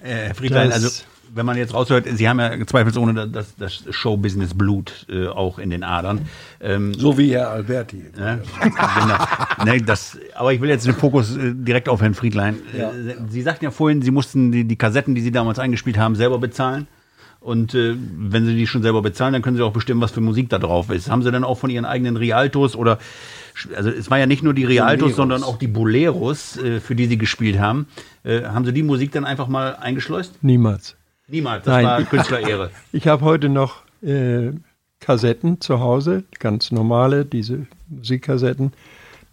[0.00, 5.26] Äh, Friedlein, also wenn man jetzt raushört, Sie haben ja zweifelsohne das, das Show-Business-Blut äh,
[5.28, 6.22] auch in den Adern.
[6.60, 8.04] Ähm, so wie Herr Alberti.
[8.16, 8.42] Ne?
[8.62, 9.72] genau.
[9.72, 12.56] ne, das, aber ich will jetzt den Fokus äh, direkt auf Herrn Friedlein.
[12.76, 12.90] Ja.
[12.90, 16.16] Äh, Sie sagten ja vorhin, Sie mussten die, die Kassetten, die Sie damals eingespielt haben,
[16.16, 16.86] selber bezahlen.
[17.40, 20.20] Und äh, wenn Sie die schon selber bezahlen, dann können Sie auch bestimmen, was für
[20.20, 21.10] Musik da drauf ist.
[21.10, 22.98] Haben Sie dann auch von Ihren eigenen Rialtos oder
[23.76, 25.16] also es war ja nicht nur die Rialtos, Boleros.
[25.16, 27.86] sondern auch die Boleros, äh, für die Sie gespielt haben.
[28.24, 30.42] Äh, haben Sie die Musik dann einfach mal eingeschleust?
[30.42, 30.96] Niemals.
[31.28, 31.84] Niemals, das Nein.
[31.84, 32.70] war Künstlerehre.
[32.92, 34.52] Ich habe heute noch äh,
[35.00, 38.72] Kassetten zu Hause, ganz normale, diese Musikkassetten.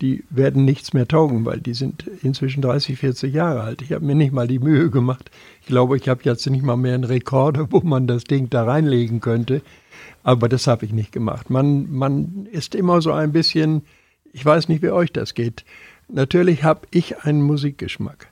[0.01, 3.81] Die werden nichts mehr taugen, weil die sind inzwischen 30, 40 Jahre alt.
[3.81, 5.29] Ich habe mir nicht mal die Mühe gemacht.
[5.61, 8.63] Ich glaube, ich habe jetzt nicht mal mehr einen Rekorder, wo man das Ding da
[8.63, 9.61] reinlegen könnte.
[10.23, 11.49] Aber das habe ich nicht gemacht.
[11.49, 13.81] Man, man ist immer so ein bisschen,
[14.31, 15.65] ich weiß nicht, wie euch das geht.
[16.07, 18.29] Natürlich habe ich einen Musikgeschmack.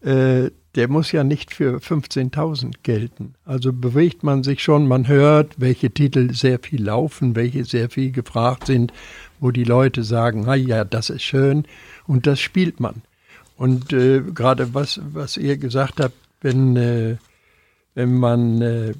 [0.00, 3.34] Äh, der muss ja nicht für 15.000 gelten.
[3.44, 8.12] Also bewegt man sich schon, man hört, welche Titel sehr viel laufen, welche sehr viel
[8.12, 8.92] gefragt sind,
[9.40, 11.64] wo die Leute sagen, ah ja, das ist schön
[12.06, 13.02] und das spielt man.
[13.56, 17.16] Und äh, gerade was, was ihr gesagt habt, wenn, äh,
[17.96, 18.92] wenn man, äh,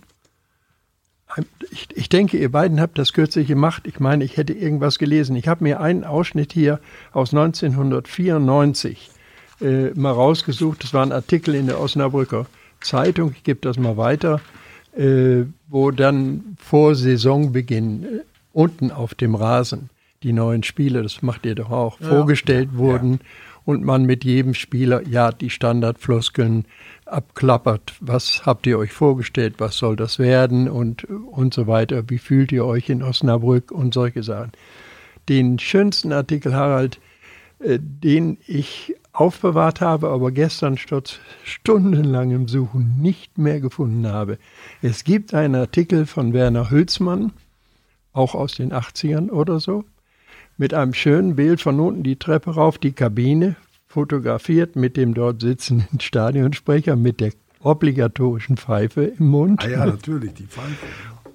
[1.71, 3.87] ich, ich denke, ihr beiden habt das kürzlich gemacht.
[3.87, 5.37] Ich meine, ich hätte irgendwas gelesen.
[5.37, 6.81] Ich habe mir einen Ausschnitt hier
[7.13, 9.11] aus 1994
[9.61, 10.85] äh, mal rausgesucht.
[10.85, 12.47] Das war ein Artikel in der Osnabrücker
[12.81, 13.33] Zeitung.
[13.33, 14.41] Ich gebe das mal weiter,
[14.97, 18.07] äh, wo dann vor Saisonbeginn äh,
[18.53, 19.91] unten auf dem Rasen
[20.23, 22.09] die neuen Spiele, das macht ihr doch auch, ja.
[22.09, 23.19] vorgestellt wurden ja.
[23.65, 26.65] und man mit jedem Spieler ja die Standardfloskeln
[27.07, 27.95] abklappert.
[28.01, 29.55] Was habt ihr euch vorgestellt?
[29.59, 30.69] Was soll das werden?
[30.69, 32.03] Und, und so weiter.
[32.09, 34.53] Wie fühlt ihr euch in Osnabrück und solche Sachen?
[35.29, 36.99] Den schönsten Artikel, Harald,
[37.61, 44.39] äh, den ich aufbewahrt habe, aber gestern statt stundenlangem Suchen nicht mehr gefunden habe.
[44.81, 47.33] Es gibt einen Artikel von Werner Hülsmann,
[48.13, 49.85] auch aus den 80ern oder so,
[50.57, 53.57] mit einem schönen Bild von unten die Treppe rauf, die Kabine,
[53.89, 59.65] fotografiert mit dem dort sitzenden Stadionsprecher mit der obligatorischen Pfeife im Mund.
[59.65, 60.87] Ah ja, natürlich, die Pfeife.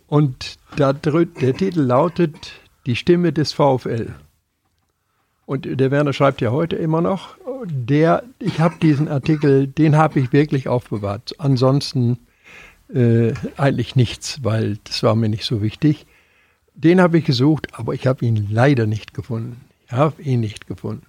[0.07, 2.53] Und da, der Titel lautet
[2.85, 4.13] Die Stimme des VfL.
[5.53, 7.37] Und der Werner schreibt ja heute immer noch,
[7.67, 11.35] der, ich habe diesen Artikel, den habe ich wirklich aufbewahrt.
[11.37, 12.17] Ansonsten
[12.91, 16.07] äh, eigentlich nichts, weil das war mir nicht so wichtig.
[16.73, 19.61] Den habe ich gesucht, aber ich habe ihn leider nicht gefunden.
[19.85, 21.05] Ich habe ihn nicht gefunden.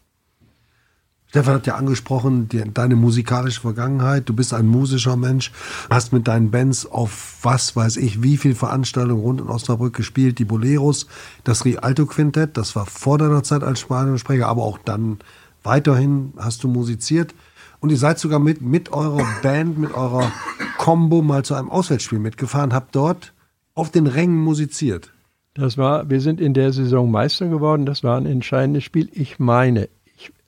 [1.35, 4.29] Stefan hat ja angesprochen, die, deine musikalische Vergangenheit.
[4.29, 5.51] Du bist ein musischer Mensch,
[5.91, 10.39] hast mit deinen Bands auf was weiß ich, wie viel Veranstaltungen rund in Osnabrück gespielt.
[10.39, 11.09] Die Boleros,
[11.43, 15.19] das Rialto Quintett, das war vor deiner Zeit als Stadionsprecher, aber auch dann
[15.65, 17.35] weiterhin hast du musiziert.
[17.81, 20.31] Und ihr seid sogar mit, mit eurer Band, mit eurer
[20.79, 23.33] Combo mal zu einem Auswärtsspiel mitgefahren, habt dort
[23.75, 25.11] auf den Rängen musiziert.
[25.55, 27.87] Das war, wir sind in der Saison Meister geworden.
[27.87, 29.09] Das war ein entscheidendes Spiel.
[29.13, 29.89] Ich meine,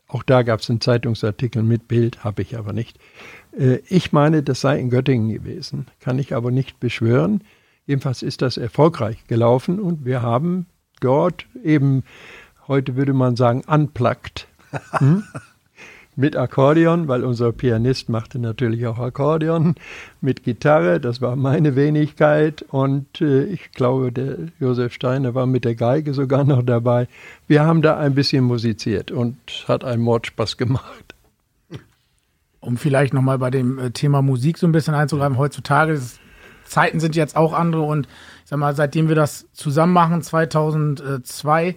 [0.08, 2.98] auch da gab es einen Zeitungsartikel mit Bild, habe ich aber nicht.
[3.56, 7.42] Äh, ich meine, das sei in Göttingen gewesen, kann ich aber nicht beschwören.
[7.86, 10.66] Jedenfalls ist das erfolgreich gelaufen und wir haben
[11.00, 12.04] dort eben,
[12.66, 14.48] heute würde man sagen, unplugged.
[14.92, 15.24] Hm?
[16.16, 19.74] mit Akkordeon, weil unser Pianist machte natürlich auch Akkordeon,
[20.20, 25.64] mit Gitarre, das war meine Wenigkeit und äh, ich glaube, der Josef Steiner war mit
[25.64, 27.06] der Geige sogar noch dabei.
[27.46, 29.36] Wir haben da ein bisschen musiziert und
[29.68, 31.14] hat einen Mordspaß gemacht.
[32.60, 36.18] Um vielleicht nochmal bei dem äh, Thema Musik so ein bisschen einzugreifen, heutzutage ist
[36.66, 41.76] Zeiten sind jetzt auch andere und ich sag mal, seitdem wir das zusammen machen, 2002,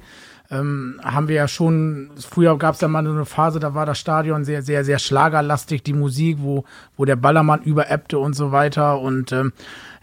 [0.51, 3.85] ähm, haben wir ja schon, früher gab es ja mal so eine Phase, da war
[3.85, 6.63] das Stadion sehr, sehr, sehr schlagerlastig, die Musik, wo,
[6.97, 8.99] wo der Ballermann überebbte und so weiter.
[8.99, 9.53] Und ähm,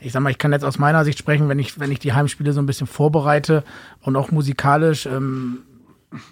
[0.01, 2.13] ich sag mal, ich kann jetzt aus meiner Sicht sprechen, wenn ich, wenn ich die
[2.13, 3.65] Heimspiele so ein bisschen vorbereite
[4.03, 5.59] und auch musikalisch, ähm,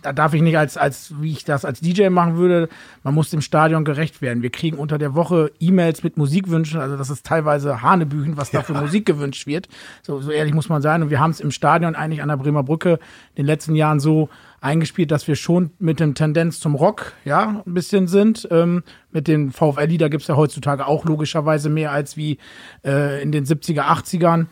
[0.03, 2.68] da darf ich nicht als, als, wie ich das als DJ machen würde,
[3.03, 4.42] man muss dem Stadion gerecht werden.
[4.42, 8.62] Wir kriegen unter der Woche E-Mails mit Musikwünschen, also das ist teilweise Hanebüchen, was da
[8.62, 9.68] für Musik gewünscht wird.
[10.03, 11.03] So, so ehrlich muss man sein.
[11.03, 12.99] Und wir haben es im Stadion eigentlich an der Bremer Brücke
[13.35, 14.29] in den letzten Jahren so
[14.61, 18.49] eingespielt, dass wir schon mit dem Tendenz zum Rock, ja, ein bisschen sind.
[18.51, 22.38] Ähm, mit den VfL-Lieder gibt es ja heutzutage auch logischerweise mehr als wie
[22.85, 24.47] äh, in den 70er, 80ern.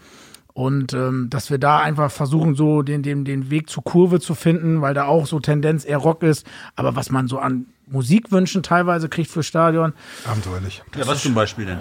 [0.54, 4.34] Und ähm, dass wir da einfach versuchen, so den, den, den Weg zur Kurve zu
[4.34, 6.46] finden, weil da auch so Tendenz eher Rock ist.
[6.76, 9.92] Aber was man so an Musikwünschen teilweise kriegt für Stadion.
[10.26, 10.82] Abenteuerlich.
[10.96, 11.78] Ja, was zum Beispiel denn?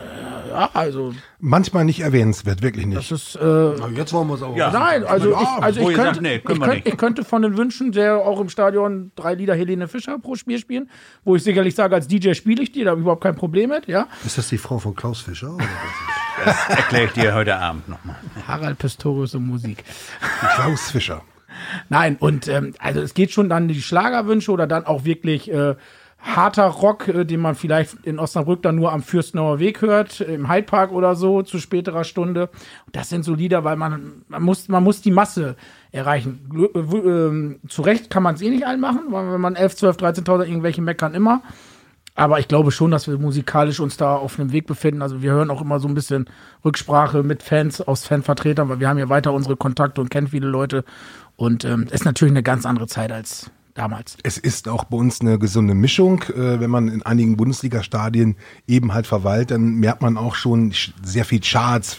[0.50, 2.98] Ja, also Manchmal nicht erwähnenswert, wirklich nicht.
[2.98, 3.36] das ist.
[3.36, 4.56] Äh, jetzt wollen wir es auch.
[4.56, 4.72] Ja.
[4.72, 6.84] Nein, also, Ja, ich, also wo ich, ihr könnte, sagt, nee, ich, können wir könnte,
[6.84, 6.94] nicht.
[6.94, 10.60] ich könnte von den Wünschen, der auch im Stadion drei Lieder Helene Fischer pro Spiel
[10.60, 10.90] spielen,
[11.24, 13.70] wo ich sicherlich sage, als DJ spiele ich die, da habe ich überhaupt kein Problem
[13.70, 14.08] mit, ja.
[14.26, 15.58] Ist das die Frau von Klaus Fischer?
[16.46, 18.16] Das erkläre ich dir heute Abend nochmal.
[18.48, 19.84] Harald Pistorius und Musik.
[20.56, 21.22] Klaus Fischer.
[21.90, 25.76] Nein, und ähm, also es geht schon dann die Schlagerwünsche oder dann auch wirklich äh,
[26.22, 30.50] harter Rock, äh, den man vielleicht in Osnabrück dann nur am Fürstenauer Weg hört, im
[30.50, 32.50] Hyde Park oder so zu späterer Stunde.
[32.86, 35.56] Und das sind so Lieder, weil man, man muss, man muss die Masse
[35.92, 36.70] erreichen.
[36.74, 39.78] Äh, ähm, zu Recht kann man es eh nicht allen machen, weil wenn man 11,
[39.78, 41.42] 12, 13.000 irgendwelche meckern immer.
[42.14, 45.02] Aber ich glaube schon, dass wir musikalisch uns da auf einem Weg befinden.
[45.02, 46.30] Also wir hören auch immer so ein bisschen
[46.66, 50.48] Rücksprache mit Fans aus Fanvertretern, weil wir haben ja weiter unsere Kontakte und kennen viele
[50.48, 50.84] Leute.
[51.38, 54.18] Und ähm, ist natürlich eine ganz andere Zeit als damals.
[54.24, 56.24] Es ist auch bei uns eine gesunde Mischung.
[56.24, 58.36] Äh, wenn man in einigen Bundesliga-Stadien
[58.68, 61.98] eben halt verweilt, dann merkt man auch schon sch- sehr viel Charts,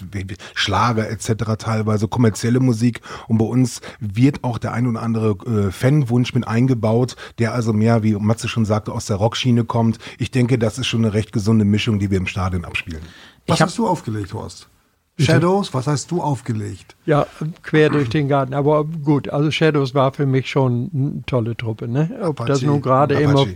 [0.55, 1.57] Schlager etc.
[1.59, 3.01] teilweise, kommerzielle Musik.
[3.29, 7.73] Und bei uns wird auch der ein oder andere äh, Fanwunsch mit eingebaut, der also
[7.73, 9.99] mehr, wie Matze schon sagte, aus der Rockschiene kommt.
[10.19, 13.03] Ich denke, das ist schon eine recht gesunde Mischung, die wir im Stadion abspielen.
[13.47, 14.69] Was hab- hast du aufgelegt, Horst?
[15.19, 16.97] Shadows, was hast du aufgelegt?
[17.05, 17.27] Ja,
[17.63, 18.55] quer durch den Garten.
[18.55, 21.87] Aber gut, also Shadows war für mich schon eine tolle Truppe.
[21.87, 22.11] Ne?
[22.21, 22.49] Ob Apache.
[22.49, 23.47] das nun gerade immer,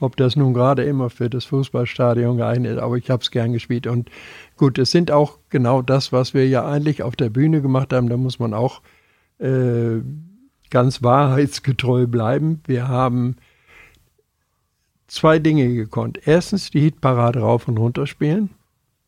[0.00, 3.52] ob das nun gerade immer für das Fußballstadion geeignet ist, aber ich habe es gern
[3.52, 3.86] gespielt.
[3.86, 4.10] Und
[4.56, 8.08] gut, es sind auch genau das, was wir ja eigentlich auf der Bühne gemacht haben.
[8.08, 8.80] Da muss man auch
[9.38, 10.00] äh,
[10.70, 12.62] ganz wahrheitsgetreu bleiben.
[12.66, 13.36] Wir haben
[15.08, 16.20] zwei Dinge gekonnt.
[16.26, 18.50] Erstens die Hitparade rauf und runter spielen,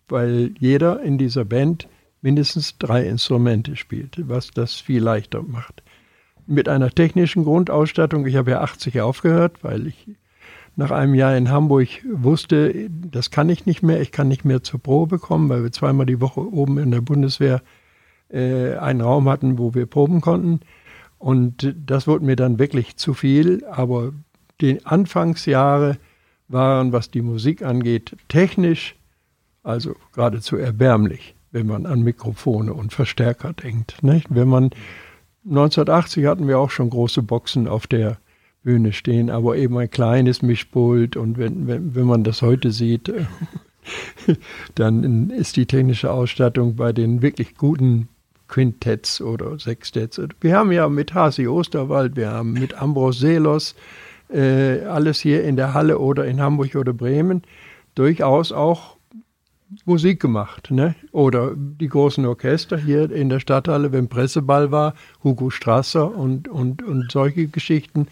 [0.09, 1.88] weil jeder in dieser Band
[2.23, 5.83] mindestens drei Instrumente spielt, was das viel leichter macht.
[6.47, 10.09] Mit einer technischen Grundausstattung, ich habe ja 80 aufgehört, weil ich
[10.77, 14.62] nach einem Jahr in Hamburg wusste, das kann ich nicht mehr, ich kann nicht mehr
[14.62, 17.62] zur Probe kommen, weil wir zweimal die Woche oben in der Bundeswehr
[18.31, 20.61] äh, einen Raum hatten, wo wir proben konnten.
[21.19, 24.12] Und das wurde mir dann wirklich zu viel, aber
[24.61, 25.99] die Anfangsjahre
[26.49, 28.97] waren, was die Musik angeht, technisch
[29.64, 34.03] also geradezu erbärmlich, wenn man an Mikrofone und Verstärker denkt.
[34.03, 34.29] Nicht?
[34.31, 34.70] Wenn man
[35.46, 38.18] 1980 hatten wir auch schon große Boxen auf der
[38.62, 43.09] Bühne stehen, aber eben ein kleines Mischpult und wenn, wenn, wenn man das heute sieht,
[43.09, 43.24] äh,
[44.74, 48.09] dann ist die technische Ausstattung bei den wirklich guten
[48.48, 50.20] Quintetts oder Sextetts.
[50.40, 53.74] Wir haben ja mit Hasi Osterwald, wir haben mit Ambros Seelos,
[54.33, 57.42] äh, alles hier in der Halle oder in Hamburg oder Bremen
[57.94, 58.93] durchaus auch
[59.84, 60.70] Musik gemacht.
[60.70, 60.94] Ne?
[61.12, 66.82] Oder die großen Orchester hier in der Stadthalle, wenn Presseball war, Hugo Strasser und, und,
[66.82, 68.08] und solche Geschichten.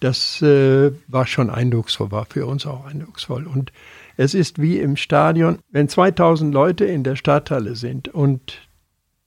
[0.00, 3.46] Das äh, war schon eindrucksvoll, war für uns auch eindrucksvoll.
[3.46, 3.72] Und
[4.16, 8.60] es ist wie im Stadion, wenn 2000 Leute in der Stadthalle sind und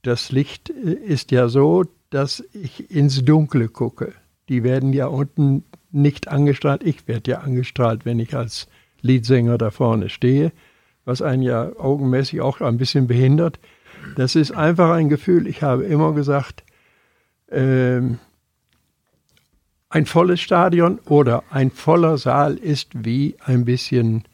[0.02, 4.14] das Licht äh, ist ja so, dass ich ins Dunkle gucke.
[4.48, 6.82] Die werden ja unten nicht angestrahlt.
[6.82, 8.68] Ich werde ja angestrahlt, wenn ich als
[9.02, 10.52] Leadsänger da vorne stehe,
[11.08, 13.58] was einen ja augenmäßig auch ein bisschen behindert.
[14.14, 15.46] Das ist einfach ein Gefühl.
[15.46, 16.62] Ich habe immer gesagt,
[17.50, 18.18] ähm,
[19.88, 24.24] ein volles Stadion oder ein voller Saal ist wie ein bisschen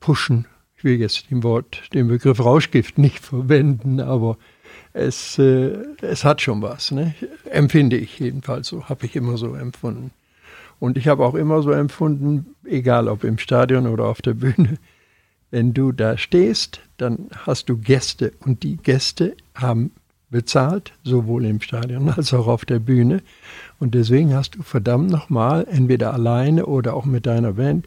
[0.00, 0.46] pushen.
[0.76, 4.36] Ich will jetzt den Wort, den Begriff Rauschgift nicht verwenden, aber
[4.92, 6.90] es, äh, es hat schon was.
[6.90, 7.14] Ne?
[7.44, 10.10] Empfinde ich jedenfalls so, habe ich immer so empfunden.
[10.80, 14.78] Und ich habe auch immer so empfunden, egal ob im Stadion oder auf der Bühne,
[15.50, 19.92] wenn du da stehst, dann hast du Gäste und die Gäste haben
[20.30, 23.22] bezahlt, sowohl im Stadion als auch auf der Bühne.
[23.78, 27.86] Und deswegen hast du verdammt nochmal, entweder alleine oder auch mit deiner Band,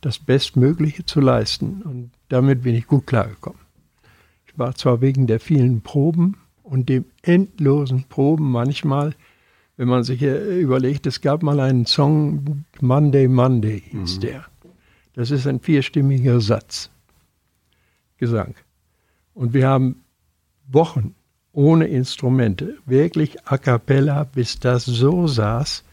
[0.00, 1.82] das Bestmögliche zu leisten.
[1.82, 3.60] Und damit bin ich gut klargekommen.
[4.46, 9.14] Ich war zwar wegen der vielen Proben und dem endlosen Proben manchmal,
[9.76, 14.20] wenn man sich überlegt, es gab mal einen Song, Monday, Monday hieß mhm.
[14.20, 14.44] der.
[15.16, 16.90] Das ist ein vierstimmiger Satz.
[18.18, 18.54] Gesang.
[19.34, 20.04] Und wir haben
[20.68, 21.14] Wochen
[21.52, 25.84] ohne Instrumente, wirklich a cappella, bis das so saß,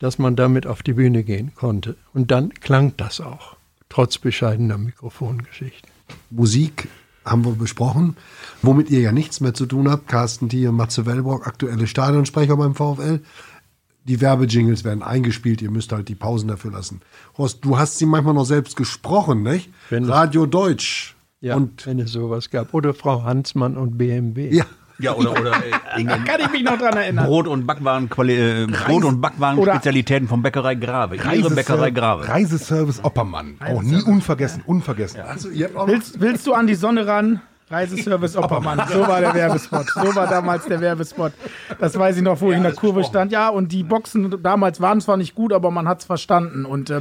[0.00, 1.96] dass man damit auf die Bühne gehen konnte.
[2.12, 3.56] Und dann klang das auch,
[3.88, 5.88] trotz bescheidener Mikrofongeschichten.
[6.30, 6.88] Musik
[7.24, 8.16] haben wir besprochen,
[8.62, 10.08] womit ihr ja nichts mehr zu tun habt.
[10.08, 13.20] Carsten Thier, Matze Wellbrock, aktuelle Stadionsprecher beim VfL.
[14.08, 17.02] Die Werbejingles werden eingespielt, ihr müsst halt die Pausen dafür lassen.
[17.36, 19.70] Horst, du hast sie manchmal noch selbst gesprochen, nicht?
[19.90, 21.14] Wenn Radio Deutsch.
[21.40, 22.74] Ja, und wenn es sowas gab.
[22.74, 24.48] Oder Frau Hansmann und BMW.
[24.52, 24.64] Ja,
[24.98, 25.52] ja, oder, oder
[25.96, 27.26] äh, kann ich mich noch dran erinnern.
[27.26, 31.16] Brot- und Backwaren, äh, Brot- und Backwaren-Spezialitäten von Bäckerei Grave.
[31.16, 32.26] Ihre Bäckerei Grave.
[32.26, 33.58] Reiseservice Oppermann.
[33.60, 35.20] Auch nie unvergessen, unvergessen.
[35.20, 37.40] Also, willst, willst du an die Sonne ran?
[37.70, 38.82] Reiseservice Oppermann.
[38.88, 39.86] So war der Werbespot.
[39.90, 41.32] So war damals der Werbespot.
[41.78, 43.32] Das weiß ich noch, wo ich in der Kurve stand.
[43.32, 46.64] Ja, und die Boxen damals waren zwar nicht gut, aber man hat es verstanden.
[46.64, 47.00] Und äh,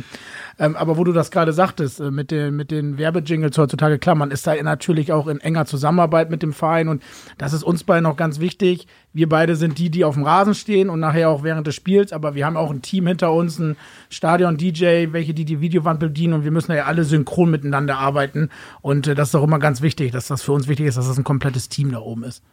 [0.59, 4.15] ähm, aber wo du das gerade sagtest, äh, mit den, mit den Werbejingles heutzutage, klar,
[4.15, 7.03] man ist da natürlich auch in enger Zusammenarbeit mit dem Verein und
[7.37, 8.87] das ist uns beiden auch ganz wichtig.
[9.13, 12.11] Wir beide sind die, die auf dem Rasen stehen und nachher auch während des Spiels,
[12.11, 13.77] aber wir haben auch ein Team hinter uns, ein
[14.09, 18.49] Stadion-DJ, welche die die Videowand bedienen und wir müssen ja alle synchron miteinander arbeiten
[18.81, 21.07] und äh, das ist auch immer ganz wichtig, dass das für uns wichtig ist, dass
[21.07, 22.43] das ein komplettes Team da oben ist.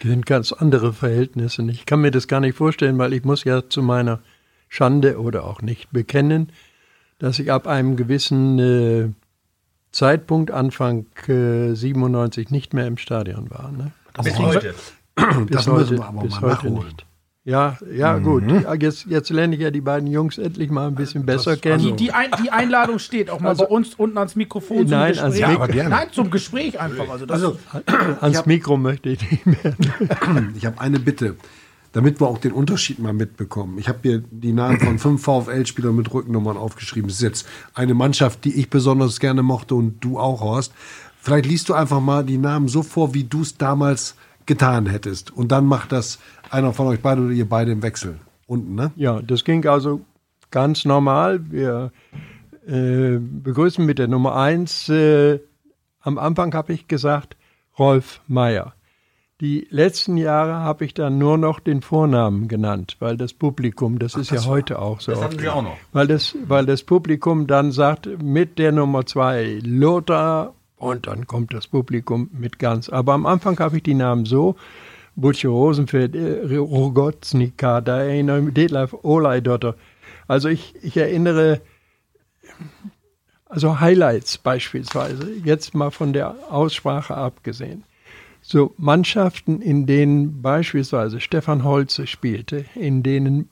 [0.00, 1.62] Das sind ganz andere Verhältnisse.
[1.70, 4.20] Ich kann mir das gar nicht vorstellen, weil ich muss ja zu meiner
[4.68, 6.52] Schande oder auch nicht bekennen,
[7.18, 9.08] dass ich ab einem gewissen äh,
[9.92, 13.72] Zeitpunkt, Anfang äh, 97, nicht mehr im Stadion war.
[13.72, 13.92] Ne?
[14.22, 14.74] Bis heute.
[15.14, 16.84] bis das heute, müssen wir aber bis mal nachholen.
[16.86, 17.04] Nicht.
[17.48, 18.24] Ja, ja, mhm.
[18.24, 18.42] gut.
[18.78, 21.78] Jetzt, jetzt lerne ich ja die beiden Jungs endlich mal ein bisschen besser das, kennen.
[21.78, 25.14] Die, die, Ein, die, Einladung steht auch mal also, bei uns unten ans Mikrofon nein,
[25.14, 25.48] zum Gespräch.
[25.48, 25.88] Ans Mikro.
[25.88, 27.08] Nein, zum Gespräch einfach.
[27.08, 27.58] Also, also
[28.20, 29.74] ans hab, Mikro möchte ich nicht mehr.
[30.54, 31.36] ich habe eine Bitte
[31.92, 33.78] damit wir auch den Unterschied mal mitbekommen.
[33.78, 37.08] Ich habe hier die Namen von fünf VfL-Spielern mit Rückennummern aufgeschrieben.
[37.08, 40.72] Das ist jetzt eine Mannschaft, die ich besonders gerne mochte und du auch, Horst.
[41.20, 44.14] Vielleicht liest du einfach mal die Namen so vor, wie du es damals
[44.46, 45.30] getan hättest.
[45.30, 46.18] Und dann macht das
[46.50, 48.18] einer von euch beide oder ihr beide im Wechsel.
[48.46, 48.92] Unten, ne?
[48.96, 50.00] Ja, das ging also
[50.50, 51.50] ganz normal.
[51.50, 51.92] Wir
[52.66, 54.88] äh, begrüßen mit der Nummer eins.
[54.88, 55.40] Äh,
[56.00, 57.36] am Anfang habe ich gesagt,
[57.78, 58.74] Rolf Meier.
[59.40, 64.16] Die letzten Jahre habe ich dann nur noch den Vornamen genannt, weil das Publikum, das
[64.16, 65.12] Ach, ist das ja war, heute auch so.
[65.12, 65.76] Das hatten wir auch noch.
[65.92, 71.54] Weil das, weil das Publikum dann sagt, mit der Nummer zwei Lothar und dann kommt
[71.54, 72.88] das Publikum mit ganz.
[72.88, 74.56] Aber am Anfang habe ich die Namen so,
[75.14, 79.76] Butcher Rosenfeld, äh, Rogotznika, da erinnere ich Detlef Olajdotter.
[80.26, 81.60] Also ich, ich erinnere,
[83.46, 87.84] also Highlights beispielsweise, jetzt mal von der Aussprache abgesehen
[88.50, 93.50] so Mannschaften, in denen beispielsweise Stefan Holze spielte, in denen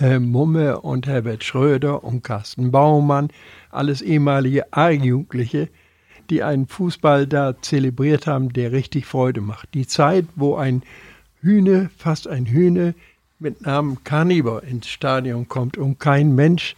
[0.00, 3.30] äh, Mumme und Herbert Schröder und Carsten Baumann,
[3.70, 5.70] alles ehemalige A-Jugendliche,
[6.28, 9.72] die einen Fußball da zelebriert haben, der richtig Freude macht.
[9.72, 10.82] Die Zeit, wo ein
[11.40, 12.94] Hühne, fast ein Hühne
[13.38, 16.76] mit Namen Carnivore ins Stadion kommt und kein Mensch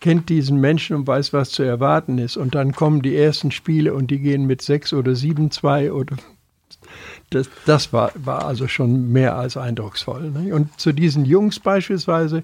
[0.00, 2.38] kennt diesen Menschen und weiß, was zu erwarten ist.
[2.38, 6.16] Und dann kommen die ersten Spiele und die gehen mit 6 oder 7-2 oder
[7.30, 10.30] das, das war, war also schon mehr als eindrucksvoll.
[10.30, 10.54] Ne?
[10.54, 12.42] Und zu diesen Jungs beispielsweise,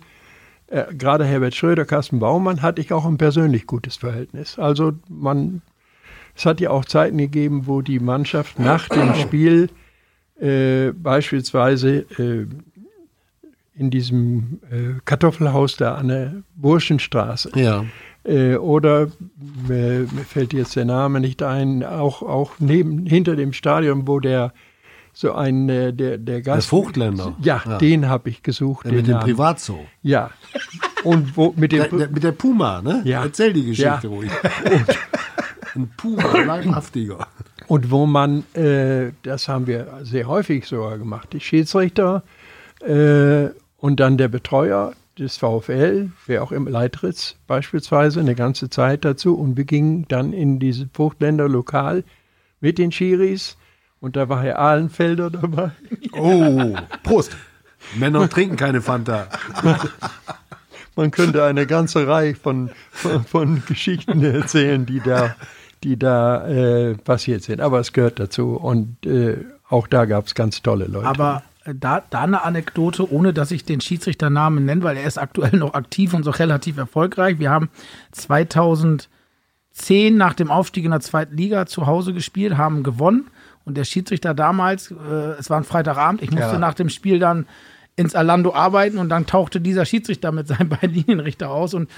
[0.68, 4.58] äh, gerade Herbert Schröder, Carsten Baumann, hatte ich auch ein persönlich gutes Verhältnis.
[4.58, 5.62] Also man,
[6.36, 9.70] es hat ja auch Zeiten gegeben, wo die Mannschaft nach dem Spiel
[10.40, 12.46] äh, beispielsweise äh,
[13.76, 17.84] in diesem äh, Kartoffelhaus da an der Burschenstraße ja.
[18.24, 19.08] Äh, oder
[19.68, 24.18] mir, mir, fällt jetzt der Name nicht ein, auch, auch neben, hinter dem Stadion, wo
[24.20, 24.52] der
[25.12, 27.34] so ein äh, der der Gast der Vogtländer.
[27.40, 27.78] Ja, ja.
[27.78, 29.86] den habe ich gesucht ja, mit dem Privatzoo.
[30.02, 30.30] Ja.
[31.04, 33.02] Und wo mit dem der, mit der Puma ne?
[33.04, 33.22] Ja.
[33.22, 34.08] Erzähl die Geschichte ja.
[34.08, 34.30] ruhig.
[35.74, 37.26] Ein Puma leibhaftiger
[37.68, 41.32] und wo man äh, das haben wir sehr häufig sogar gemacht.
[41.32, 42.22] Die Schiedsrichter
[42.80, 49.04] äh, und dann der Betreuer des VfL, wer auch im Leitritz beispielsweise, eine ganze Zeit
[49.04, 52.04] dazu und wir gingen dann in dieses Fruchtländer Lokal
[52.60, 53.56] mit den Schiris
[54.00, 55.70] und da war Herr Ahlenfelder dabei.
[56.12, 57.36] Oh, Prost!
[57.96, 59.26] Männer trinken keine Fanta.
[60.96, 65.34] Man könnte eine ganze Reihe von, von, von Geschichten erzählen, die da,
[65.82, 67.60] die da äh, passiert sind.
[67.60, 71.06] Aber es gehört dazu und äh, auch da gab es ganz tolle Leute.
[71.06, 75.56] Aber da, da eine Anekdote, ohne dass ich den Schiedsrichternamen nenne, weil er ist aktuell
[75.58, 77.38] noch aktiv und so relativ erfolgreich.
[77.38, 77.70] Wir haben
[78.12, 79.08] 2010
[80.16, 83.30] nach dem Aufstieg in der zweiten Liga zu Hause gespielt, haben gewonnen
[83.64, 86.58] Und der Schiedsrichter damals, äh, es war ein Freitagabend, ich musste Ja.
[86.58, 87.46] nach dem Spiel dann
[87.96, 91.88] ins Alando arbeiten und dann tauchte dieser Schiedsrichter mit seinen beiden Linienrichter aus und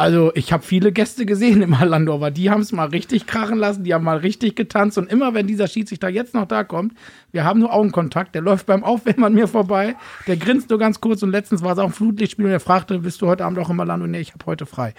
[0.00, 3.58] also ich habe viele Gäste gesehen im Alando, aber die haben es mal richtig krachen
[3.58, 6.94] lassen, die haben mal richtig getanzt und immer wenn dieser Schiedsrichter jetzt noch da kommt,
[7.32, 9.96] wir haben nur Augenkontakt, der läuft beim Aufwärmen an mir vorbei,
[10.26, 13.00] der grinst nur ganz kurz und letztens war es auch ein Flutlichtspiel und er fragte,
[13.00, 14.06] bist du heute Abend auch im Alando?
[14.06, 14.94] Nee, ich habe heute frei.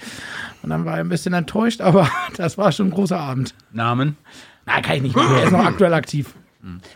[0.61, 3.55] Und dann war er ein bisschen enttäuscht, aber das war schon ein großer Abend.
[3.71, 4.17] Namen.
[4.67, 6.35] Na, kann ich nicht mehr, er ist noch aktuell aktiv.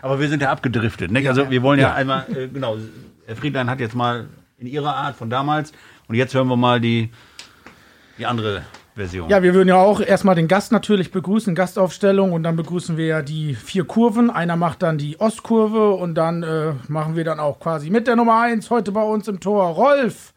[0.03, 1.09] Aber wir sind ja abgedriftet.
[1.09, 1.27] Nicht?
[1.27, 2.77] Also wir wollen ja, einmal, äh, genau,
[3.25, 4.27] Herr Friedlein hat jetzt mal
[4.59, 5.73] in ihrer Art von damals
[6.07, 7.09] und jetzt hören wir mal die,
[8.17, 8.63] die andere
[8.95, 9.29] Version.
[9.29, 13.05] Ja, wir würden ja auch erstmal den Gast natürlich begrüßen, Gastaufstellung und dann begrüßen wir
[13.05, 14.29] ja die vier Kurven.
[14.29, 18.15] Einer macht dann die Ostkurve und dann äh, machen wir dann auch quasi mit der
[18.15, 20.33] Nummer eins heute bei uns im Tor Rolf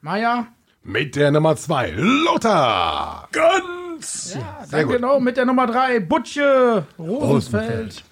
[0.00, 0.46] Meier.
[0.82, 3.28] Mit der Nummer zwei, Lothar.
[3.32, 4.34] Ganz!
[4.34, 8.04] Ja, dann genau mit der Nummer drei Butche Rosenfeld.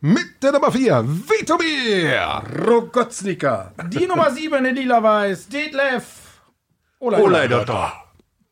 [0.00, 2.42] Mit der Nummer vier, Vitomir.
[2.66, 3.72] Rogotznika.
[3.88, 6.40] Die Nummer sieben in Lila-Weiß, Detlef.
[6.98, 7.48] Olay.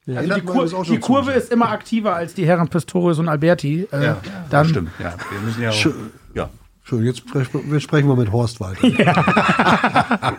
[0.07, 0.21] Doktor.
[0.21, 3.83] Also die, Kur die Kurve ist immer aktiver als die Herren Pistorius und Alberti.
[3.91, 4.15] Äh,
[4.51, 5.15] dann Stimmt, ja.
[5.31, 5.87] Wir müssen ja auch,
[6.35, 6.51] ja.
[6.83, 8.81] Schön, jetzt sprechen wir, sprechen wir mit Horst weiter.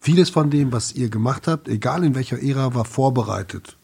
[0.00, 3.76] Vieles von dem, was ihr gemacht habt, egal in welcher Ära, war vorbereitet.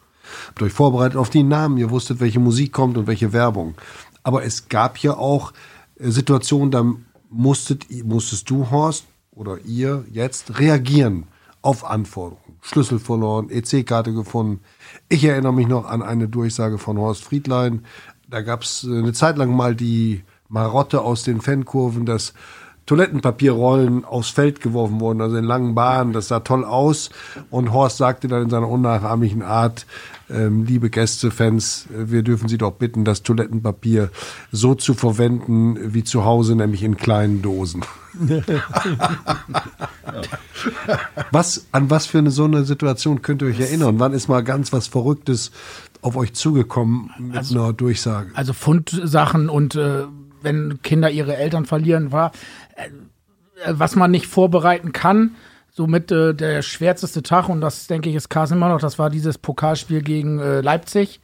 [0.47, 3.75] Habt euch vorbereitet auf die Namen, ihr wusstet, welche Musik kommt und welche Werbung.
[4.23, 5.53] Aber es gab ja auch
[5.99, 6.83] äh, Situationen, da
[7.29, 11.25] musstet, musstest du, Horst, oder ihr jetzt reagieren
[11.61, 12.42] auf Anforderungen.
[12.63, 14.61] Schlüssel verloren, EC-Karte gefunden.
[15.09, 17.83] Ich erinnere mich noch an eine Durchsage von Horst Friedlein.
[18.29, 22.33] Da gab es eine Zeit lang mal die Marotte aus den Fankurven, dass
[22.85, 26.13] Toilettenpapierrollen aufs Feld geworfen wurden, also in langen Bahnen.
[26.13, 27.09] Das sah toll aus.
[27.49, 29.85] Und Horst sagte dann in seiner unnachahmlichen Art,
[30.29, 34.09] ähm, liebe Gäste, Fans, äh, wir dürfen Sie doch bitten, das Toilettenpapier
[34.51, 37.83] so zu verwenden wie zu Hause, nämlich in kleinen Dosen.
[41.31, 43.99] was, an was für eine so eine Situation könnt ihr euch erinnern?
[43.99, 45.51] Wann ist mal ganz was Verrücktes
[46.01, 48.31] auf euch zugekommen mit einer Durchsage?
[48.35, 50.03] also Fundsachen und äh,
[50.41, 52.31] wenn Kinder ihre Eltern verlieren, war,
[52.75, 52.89] äh,
[53.71, 55.35] was man nicht vorbereiten kann.
[55.75, 59.09] Somit äh, der schwärzeste Tag, und das denke ich ist Carsten immer noch, das war
[59.09, 61.19] dieses Pokalspiel gegen äh, Leipzig.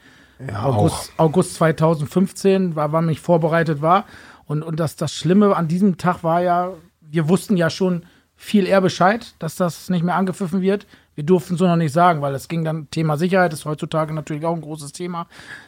[0.54, 4.06] August, August 2015, war, wann mich vorbereitet war.
[4.46, 6.72] Und, und das, das Schlimme an diesem Tag war ja,
[7.02, 8.04] wir wussten ja schon
[8.36, 10.88] viel eher Bescheid, dass das nicht mehr angepfiffen wird.
[11.14, 14.14] Wir durften es so noch nicht sagen, weil es ging dann Thema Sicherheit, ist heutzutage
[14.14, 15.28] natürlich auch ein großes Thema.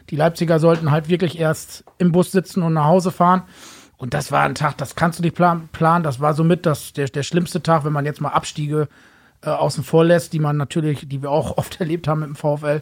[0.10, 3.44] Die Leipziger sollten halt wirklich erst im Bus sitzen und nach Hause fahren.
[4.02, 6.04] Und das war ein Tag, das kannst du nicht plan planen.
[6.04, 8.88] Das war somit das, der, der schlimmste Tag, wenn man jetzt mal Abstiege
[9.44, 12.36] äh, außen vor lässt, die man natürlich, die wir auch oft erlebt haben mit dem
[12.36, 12.82] VfL.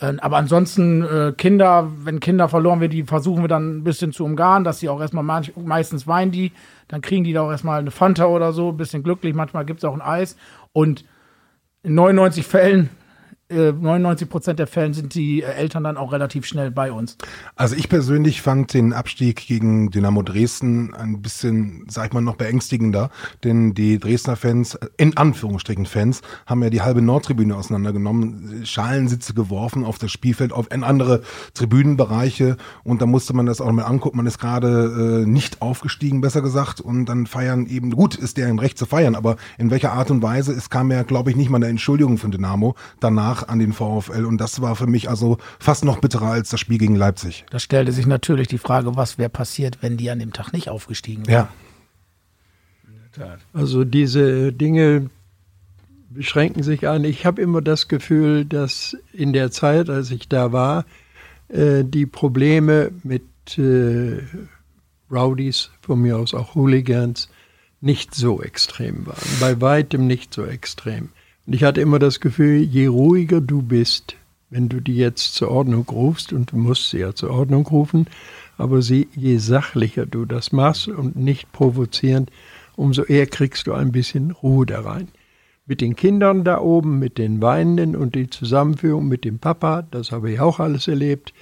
[0.00, 4.14] Äh, aber ansonsten äh, Kinder, wenn Kinder verloren werden, die versuchen wir dann ein bisschen
[4.14, 6.52] zu umgarnen, dass sie auch erstmal manch, meistens weinen die,
[6.88, 9.80] dann kriegen die da auch erstmal eine Fanta oder so, ein bisschen glücklich, manchmal gibt
[9.80, 10.38] es auch ein Eis.
[10.72, 11.04] Und
[11.82, 12.88] in 99 Fällen,
[13.48, 17.16] äh, 99 Prozent der Fällen sind die äh, Eltern dann auch relativ schnell bei uns.
[17.54, 22.36] Also ich persönlich fand den Abstieg gegen Dynamo Dresden ein bisschen, sag ich mal, noch
[22.36, 23.10] beängstigender,
[23.44, 29.32] denn die Dresdner Fans, äh, in Anführungsstrichen Fans, haben ja die halbe Nordtribüne auseinandergenommen, Schalensitze
[29.34, 31.22] geworfen auf das Spielfeld, auf andere
[31.54, 34.16] Tribünenbereiche und da musste man das auch mal angucken.
[34.16, 38.58] Man ist gerade äh, nicht aufgestiegen, besser gesagt, und dann feiern eben, gut, ist deren
[38.58, 41.48] Recht zu feiern, aber in welcher Art und Weise, es kam ja, glaube ich, nicht
[41.48, 45.38] mal eine Entschuldigung von Dynamo danach an den VfL und das war für mich also
[45.58, 47.44] fast noch bitterer als das Spiel gegen Leipzig.
[47.50, 50.68] Da stellte sich natürlich die Frage, was wäre passiert, wenn die an dem Tag nicht
[50.68, 51.48] aufgestiegen wären.
[53.18, 53.38] Ja.
[53.54, 55.08] Also diese Dinge
[56.10, 57.04] beschränken sich an.
[57.04, 60.84] Ich habe immer das Gefühl, dass in der Zeit, als ich da war,
[61.48, 63.22] äh, die Probleme mit
[63.58, 64.22] äh,
[65.10, 67.28] Rowdies, von mir aus auch Hooligans,
[67.80, 69.28] nicht so extrem waren.
[69.40, 71.10] Bei weitem nicht so extrem.
[71.46, 74.16] Und ich hatte immer das Gefühl, je ruhiger du bist,
[74.50, 78.06] wenn du die jetzt zur Ordnung rufst, und du musst sie ja zur Ordnung rufen,
[78.58, 82.30] aber sie, je sachlicher du das machst und nicht provozierend,
[82.74, 85.08] umso eher kriegst du ein bisschen Ruhe da rein.
[85.66, 90.12] Mit den Kindern da oben, mit den Weinenden und die Zusammenführung mit dem Papa, das
[90.12, 91.32] habe ich auch alles erlebt.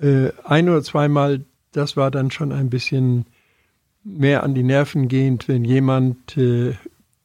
[0.00, 3.26] Äh, ein oder zweimal, das war dann schon ein bisschen
[4.02, 6.74] mehr an die Nerven gehend, wenn jemand äh,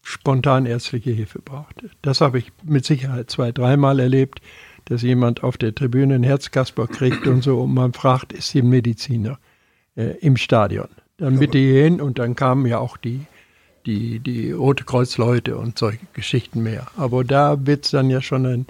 [0.10, 1.92] spontan ärztliche Hilfe brauchte.
[2.02, 4.42] Das habe ich mit Sicherheit zwei, dreimal erlebt,
[4.86, 8.64] dass jemand auf der Tribüne einen Herzkasper kriegt und so und man fragt, ist sie
[8.64, 9.38] ein Mediziner
[9.96, 10.88] äh, im Stadion?
[11.18, 13.26] Dann bitte hier hin und dann kamen ja auch die,
[13.86, 16.88] die, die Rote Kreuz-Leute und solche Geschichten mehr.
[16.98, 18.66] Aber da wird es dann ja schon ein,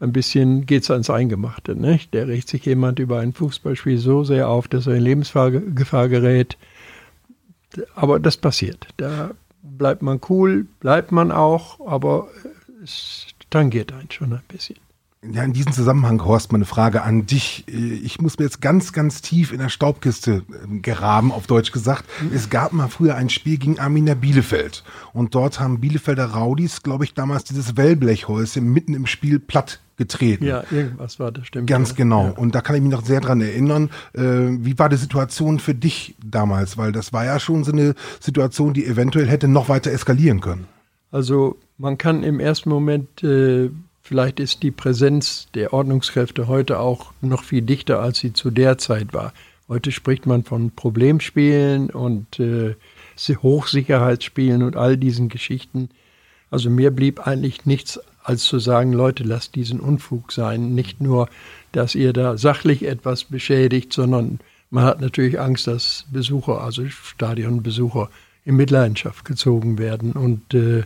[0.00, 1.76] ein bisschen geht's ans Eingemachte.
[1.76, 2.12] Nicht?
[2.12, 6.56] Der regt sich jemand über ein Fußballspiel so sehr auf, dass er in Lebensgefahr gerät.
[7.94, 8.88] Aber das passiert.
[8.96, 9.30] Da
[9.76, 12.28] bleibt man cool, bleibt man auch, aber
[12.82, 14.76] es tangiert einen schon ein bisschen.
[15.32, 17.64] Ja, in diesem Zusammenhang, Horst, meine Frage an dich.
[17.66, 22.04] Ich muss mir jetzt ganz, ganz tief in der Staubkiste ähm, geraben, auf Deutsch gesagt.
[22.32, 24.84] Es gab mal früher ein Spiel gegen Arminia Bielefeld.
[25.12, 30.44] Und dort haben Bielefelder Raudis, glaube ich, damals dieses Wellblechhäuschen mitten im Spiel platt getreten.
[30.44, 31.68] Ja, irgendwas war das, stimmt.
[31.68, 31.96] Ganz ja.
[31.96, 32.26] genau.
[32.26, 32.30] Ja.
[32.32, 33.90] Und da kann ich mich noch sehr dran erinnern.
[34.12, 36.76] Äh, wie war die Situation für dich damals?
[36.76, 40.66] Weil das war ja schon so eine Situation, die eventuell hätte noch weiter eskalieren können.
[41.10, 43.70] Also man kann im ersten Moment, äh,
[44.02, 48.78] vielleicht ist die Präsenz der Ordnungskräfte heute auch noch viel dichter, als sie zu der
[48.78, 49.32] Zeit war.
[49.68, 52.74] Heute spricht man von Problemspielen und äh,
[53.42, 55.88] Hochsicherheitsspielen und all diesen Geschichten.
[56.50, 60.74] Also mir blieb eigentlich nichts als zu sagen, Leute, lasst diesen Unfug sein.
[60.74, 61.28] Nicht nur,
[61.70, 68.10] dass ihr da sachlich etwas beschädigt, sondern man hat natürlich Angst, dass Besucher, also Stadionbesucher,
[68.44, 70.12] in Mitleidenschaft gezogen werden.
[70.12, 70.82] Und äh,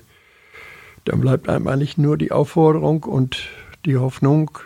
[1.07, 3.49] dann bleibt einem eigentlich nur die Aufforderung und
[3.87, 4.59] die Hoffnung,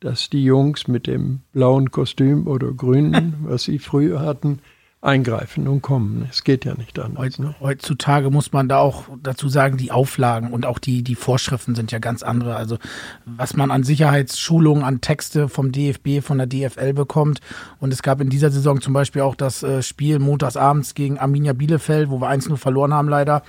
[0.00, 4.60] dass die Jungs mit dem blauen Kostüm oder grünen, was sie früher hatten,
[5.02, 6.26] eingreifen und kommen.
[6.30, 7.38] Es geht ja nicht anders.
[7.38, 7.54] Ne?
[7.60, 11.90] Heutzutage muss man da auch dazu sagen, die Auflagen und auch die, die Vorschriften sind
[11.90, 12.56] ja ganz andere.
[12.56, 12.76] Also
[13.24, 17.40] was man an Sicherheitsschulungen, an Texte vom DFB, von der DFL bekommt.
[17.78, 21.54] Und es gab in dieser Saison zum Beispiel auch das äh, Spiel montagsabends gegen Arminia
[21.54, 23.42] Bielefeld, wo wir 1-0 verloren haben leider.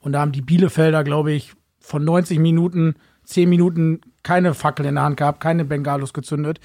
[0.00, 4.96] Und da haben die Bielefelder, glaube ich, von 90 Minuten, 10 Minuten keine Fackel in
[4.96, 6.58] der Hand gehabt, keine Bengalos gezündet.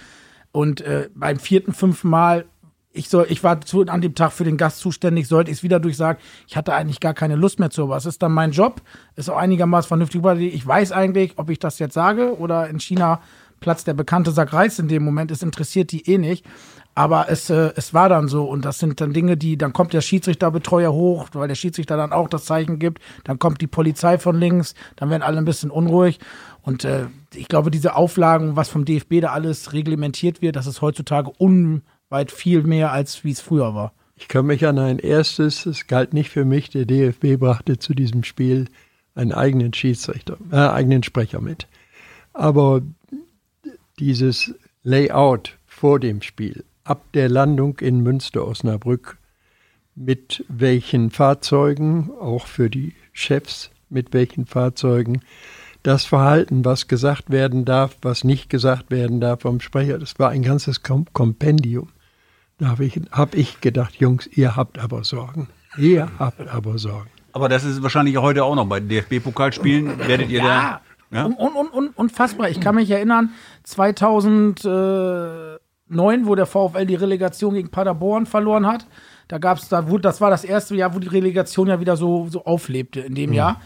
[0.51, 2.45] Und äh, beim vierten, fünften Mal
[2.93, 5.63] ich soll, ich war zu, an dem Tag für den Gast zuständig, sollte ich es
[5.63, 6.21] wieder durchsagen.
[6.47, 8.81] Ich hatte eigentlich gar keine Lust mehr zu, aber es ist dann mein Job,
[9.15, 10.21] ist auch einigermaßen vernünftig.
[10.53, 13.21] Ich weiß eigentlich, ob ich das jetzt sage oder in China
[13.59, 15.31] platzt der bekannte Sack Reis in dem Moment.
[15.31, 16.45] Es interessiert die eh nicht.
[16.93, 19.93] Aber es, äh, es war dann so und das sind dann Dinge, die, dann kommt
[19.93, 24.17] der Schiedsrichterbetreuer hoch, weil der Schiedsrichter dann auch das Zeichen gibt, dann kommt die Polizei
[24.17, 26.19] von links, dann werden alle ein bisschen unruhig
[26.63, 30.81] und äh, ich glaube, diese Auflagen, was vom DFB da alles reglementiert wird, das ist
[30.81, 31.31] heutzutage
[32.11, 33.93] unweit viel mehr, als wie es früher war.
[34.17, 37.93] Ich kann mich an ein erstes, es galt nicht für mich, der DFB brachte zu
[37.93, 38.67] diesem Spiel
[39.15, 41.67] einen eigenen Schiedsrichter, äh, eigenen Sprecher mit.
[42.33, 42.81] Aber
[43.97, 44.53] dieses
[44.83, 49.17] Layout vor dem Spiel, ab der Landung in Münster-Osnabrück,
[49.95, 55.21] mit welchen Fahrzeugen, auch für die Chefs, mit welchen Fahrzeugen,
[55.83, 60.29] das Verhalten, was gesagt werden darf, was nicht gesagt werden darf vom Sprecher, das war
[60.29, 61.89] ein ganzes Kompendium.
[62.61, 65.47] Da habe ich, hab ich gedacht, Jungs, ihr habt aber Sorgen.
[65.79, 67.09] Ihr habt aber Sorgen.
[67.33, 69.97] Aber das ist wahrscheinlich heute auch noch bei DFB-Pokalspielen.
[70.07, 70.81] Werdet ihr ja.
[71.09, 71.17] da.
[71.17, 72.51] Ja, un, un, un, unfassbar.
[72.51, 73.31] Ich kann mich erinnern,
[73.63, 78.85] 2009, wo der VfL die Relegation gegen Paderborn verloren hat.
[79.27, 82.27] Da gab es, da, das war das erste Jahr, wo die Relegation ja wieder so,
[82.29, 83.37] so auflebte in dem mhm.
[83.37, 83.59] Jahr.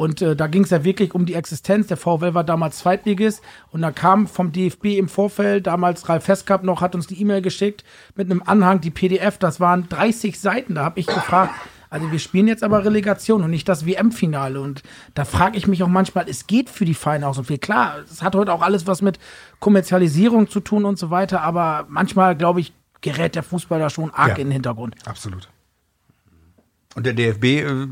[0.00, 1.88] Und äh, da ging es ja wirklich um die Existenz.
[1.88, 6.64] Der VfL war damals Zweitligist und da kam vom DFB im Vorfeld, damals Ralf Festkamp
[6.64, 7.84] noch, hat uns die E-Mail geschickt
[8.14, 10.76] mit einem Anhang, die PDF, das waren 30 Seiten.
[10.76, 11.52] Da habe ich gefragt,
[11.90, 14.58] also wir spielen jetzt aber Relegation und nicht das WM-Finale.
[14.62, 14.82] Und
[15.12, 17.58] da frage ich mich auch manchmal, es geht für die Vereine auch so viel.
[17.58, 19.18] Klar, es hat heute auch alles was mit
[19.58, 22.72] Kommerzialisierung zu tun und so weiter, aber manchmal, glaube ich,
[23.02, 24.96] gerät der Fußball da schon arg ja, in den Hintergrund.
[25.04, 25.50] Absolut.
[26.94, 27.86] Und der DFB, äh,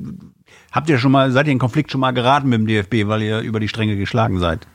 [0.73, 3.23] habt ihr schon mal, seid ihr in Konflikt schon mal geraten mit dem DFB, weil
[3.23, 4.67] ihr über die Stränge geschlagen seid?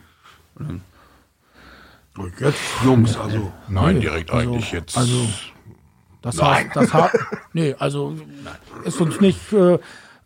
[2.40, 3.52] Jetzt, Jungs, also.
[3.68, 4.98] Nein, direkt also, eigentlich jetzt.
[4.98, 5.28] Also,
[6.22, 6.54] das Nein.
[6.54, 7.12] Heißt, das hat,
[7.54, 8.16] nee, also
[8.86, 9.78] ist uns nicht, äh,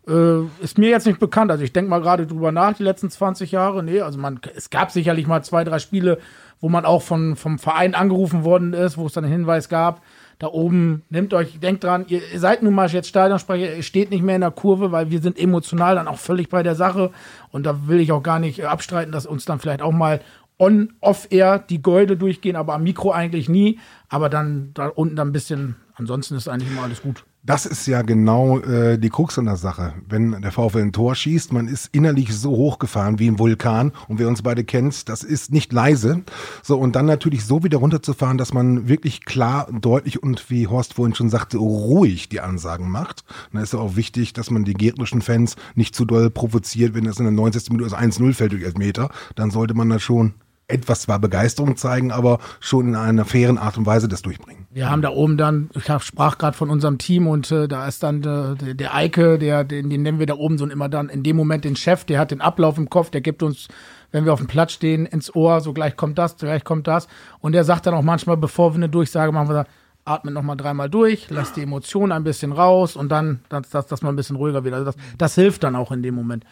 [0.06, 1.50] äh, ist mir jetzt nicht bekannt.
[1.50, 3.82] Also ich denke mal gerade drüber nach, die letzten 20 Jahre.
[3.82, 6.18] Nee, also man, es gab sicherlich mal zwei, drei Spiele,
[6.60, 10.02] wo man auch von, vom Verein angerufen worden ist, wo es dann einen Hinweis gab,
[10.38, 14.22] da oben, nehmt euch, denkt dran, ihr seid nun mal jetzt Stadionsprecher, ihr steht nicht
[14.22, 17.10] mehr in der Kurve, weil wir sind emotional dann auch völlig bei der Sache.
[17.50, 20.20] Und da will ich auch gar nicht abstreiten, dass uns dann vielleicht auch mal
[20.58, 23.80] on, off-air die Golde durchgehen, aber am Mikro eigentlich nie.
[24.08, 27.24] Aber dann da unten dann ein bisschen, ansonsten ist eigentlich immer alles gut.
[27.44, 29.94] Das ist ja genau äh, die Krux an der Sache.
[30.06, 34.18] Wenn der VfL ein Tor schießt, man ist innerlich so hochgefahren wie ein Vulkan und
[34.18, 36.24] wer uns beide kennt, das ist nicht leise.
[36.62, 40.94] So und dann natürlich so wieder runterzufahren, dass man wirklich klar, deutlich und wie Horst
[40.94, 43.24] vorhin schon sagte, ruhig die Ansagen macht.
[43.52, 47.04] dann ist ja auch wichtig, dass man die gegnerischen Fans nicht zu doll provoziert, wenn
[47.04, 47.70] das in der 90.
[47.70, 49.10] Minute 1-0 fällt durch Elfmeter.
[49.36, 50.34] Dann sollte man da schon
[50.68, 54.66] etwas zwar Begeisterung zeigen, aber schon in einer fairen Art und Weise das durchbringen.
[54.70, 58.02] Wir haben da oben dann, ich sprach gerade von unserem Team und äh, da ist
[58.02, 61.22] dann äh, der Eike, der, den, den nennen wir da oben so immer dann in
[61.22, 63.68] dem Moment den Chef, der hat den Ablauf im Kopf, der gibt uns
[64.10, 67.08] wenn wir auf dem Platz stehen, ins Ohr, so gleich kommt das, gleich kommt das.
[67.40, 69.66] Und er sagt dann auch manchmal, bevor wir eine Durchsage machen, wir
[70.04, 73.86] atmet noch mal dreimal durch, lasst die Emotionen ein bisschen raus und dann, dass, dass,
[73.86, 74.74] dass man ein bisschen ruhiger wird.
[74.74, 76.44] Also das, das hilft dann auch in dem Moment.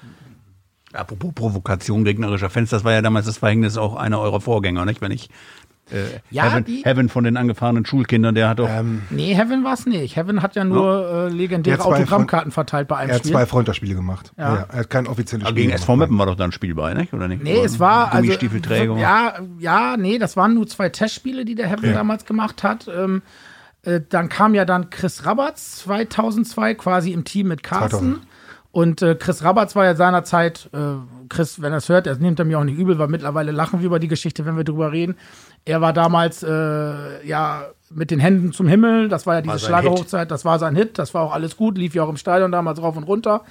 [0.97, 5.01] Apropos Provokation gegnerischer Fans, das war ja damals das Verhängnis auch einer eurer Vorgänger, nicht?
[5.01, 5.29] Wenn ich
[5.93, 5.99] äh,
[6.31, 9.75] Ja, Heaven, die- Heaven von den angefahrenen Schulkindern, der hat doch Ähm, Nee, Heaven war
[9.75, 10.17] es nicht.
[10.17, 13.33] Heaven hat ja nur äh, legendäre Autogrammkarten verteilt bei einem er hat Spiel.
[13.33, 14.33] zwei Freundschaftsspiele gemacht.
[14.37, 14.55] Ja.
[14.57, 14.67] Ja.
[14.73, 15.83] er hat kein offizielles Aber Spiel gegen gemacht.
[15.85, 17.13] SV Meppen war doch dann ein Spiel bei, nicht?
[17.15, 17.43] Oder nicht?
[17.45, 18.97] Nee, es war also Gummistiefelträger.
[18.99, 21.93] ja, ja, nee, das waren nur zwei Testspiele, die der Heaven Ja.
[21.97, 22.89] damals gemacht hat.
[22.89, 23.23] Ähm,
[23.83, 28.17] äh, dann kam ja dann Chris Rabatz 2002 quasi im Team mit Carsten.
[28.17, 28.27] 2000.
[28.77, 30.79] Und äh, Chris Rabatz war ja seinerzeit, äh,
[31.31, 33.81] Chris, wenn er es hört, er nimmt er mir auch nicht übel, weil mittlerweile lachen
[33.81, 35.17] wir über die Geschichte, wenn wir drüber reden.
[35.65, 40.31] Er war damals äh, ja mit den Händen zum Himmel, das war ja diese Schlagerhochzeit,
[40.31, 42.83] das war sein Hit, das war auch alles gut, lief ja auch im Stadion damals
[42.83, 43.45] rauf und runter.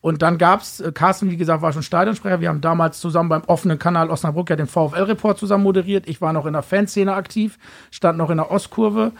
[0.00, 2.40] Und dann gab's, äh, Carsten, wie gesagt, war schon Stadionsprecher.
[2.40, 6.08] Wir haben damals zusammen beim offenen Kanal Osnabrück ja den VfL-Report zusammen moderiert.
[6.08, 7.56] Ich war noch in der Fanszene aktiv,
[7.92, 9.12] stand noch in der Ostkurve.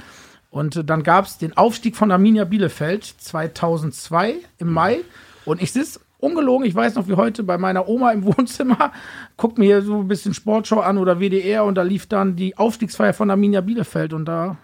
[0.51, 5.03] Und äh, dann gab's den Aufstieg von Arminia Bielefeld 2002 im Mai.
[5.47, 8.92] Und ich sitze ungelogen, ich weiß noch wie heute bei meiner Oma im Wohnzimmer,
[9.36, 13.14] guck mir so ein bisschen Sportschau an oder WDR und da lief dann die Aufstiegsfeier
[13.14, 14.59] von Arminia Bielefeld und da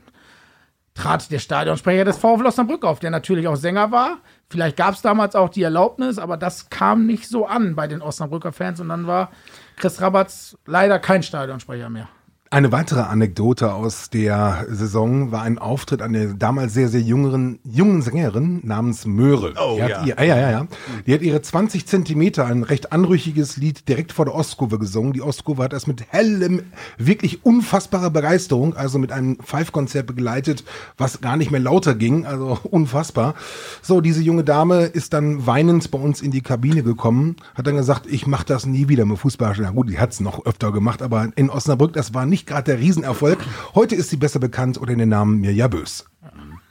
[0.94, 4.18] trat der Stadionsprecher des VfL Osnabrück auf, der natürlich auch Sänger war.
[4.50, 8.02] Vielleicht gab es damals auch die Erlaubnis, aber das kam nicht so an bei den
[8.02, 9.30] Osnabrücker Fans und dann war
[9.76, 12.08] Chris Rabatz leider kein Stadionsprecher mehr.
[12.52, 18.02] Eine weitere Anekdote aus der Saison war ein Auftritt einer damals sehr, sehr jüngeren, jungen
[18.02, 19.54] Sängerin namens Möhre.
[19.56, 20.04] Oh, die hat ja.
[20.04, 20.66] Ihr, ja, ja, ja.
[21.06, 25.14] Die hat ihre 20 Zentimeter, ein recht anrüchiges Lied direkt vor der Ostkurve gesungen.
[25.14, 26.60] Die Ostkurve hat das mit hellem,
[26.98, 30.62] wirklich unfassbarer Begeisterung, also mit einem Five-Konzert begleitet,
[30.98, 33.34] was gar nicht mehr lauter ging, also unfassbar.
[33.80, 37.76] So, diese junge Dame ist dann weinend bei uns in die Kabine gekommen, hat dann
[37.76, 39.56] gesagt, ich mache das nie wieder mit Fußball.
[39.58, 42.78] Na gut, die hat's noch öfter gemacht, aber in Osnabrück, das war nicht gerade der
[42.78, 43.38] Riesenerfolg.
[43.74, 46.04] Heute ist sie besser bekannt unter den Namen Mirja Bös.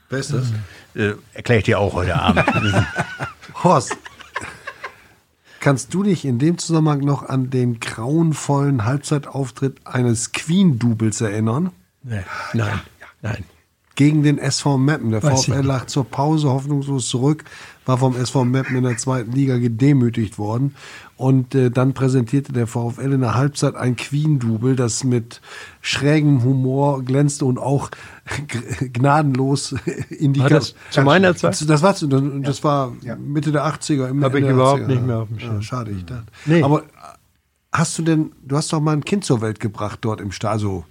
[0.09, 0.51] Wer ist das?
[0.93, 2.43] äh, erkläre ich dir auch heute Abend.
[3.63, 3.95] Horst,
[5.59, 11.71] kannst du dich in dem Zusammenhang noch an den grauenvollen Halbzeitauftritt eines Queen-Doubles erinnern?
[12.03, 12.23] Nee.
[12.53, 12.81] Nein,
[13.21, 13.43] nein.
[13.95, 15.11] Gegen den SV Meppen.
[15.11, 15.65] Der Weiß VfL nicht.
[15.65, 17.43] lag zur Pause hoffnungslos zurück,
[17.85, 20.75] war vom SV Meppen in der zweiten Liga gedemütigt worden.
[21.17, 25.41] Und äh, dann präsentierte der VfL in der Halbzeit ein Queen-Double, das mit
[25.81, 27.89] schrägem Humor glänzte und auch
[28.93, 29.75] gnadenlos
[30.09, 31.69] in die War das Ka- zu meiner Zeit?
[31.69, 34.09] Das war, zu- das war Mitte der 80er.
[34.09, 34.87] Im Hab ich überhaupt 80er.
[34.87, 35.61] nicht mehr auf dem Ja, Schirm.
[35.61, 36.25] schade, ich dachte.
[36.45, 36.63] Nee.
[36.63, 36.83] Aber
[37.71, 40.51] hast du denn, du hast doch mal ein Kind zur Welt gebracht dort im Stadion,
[40.53, 40.85] also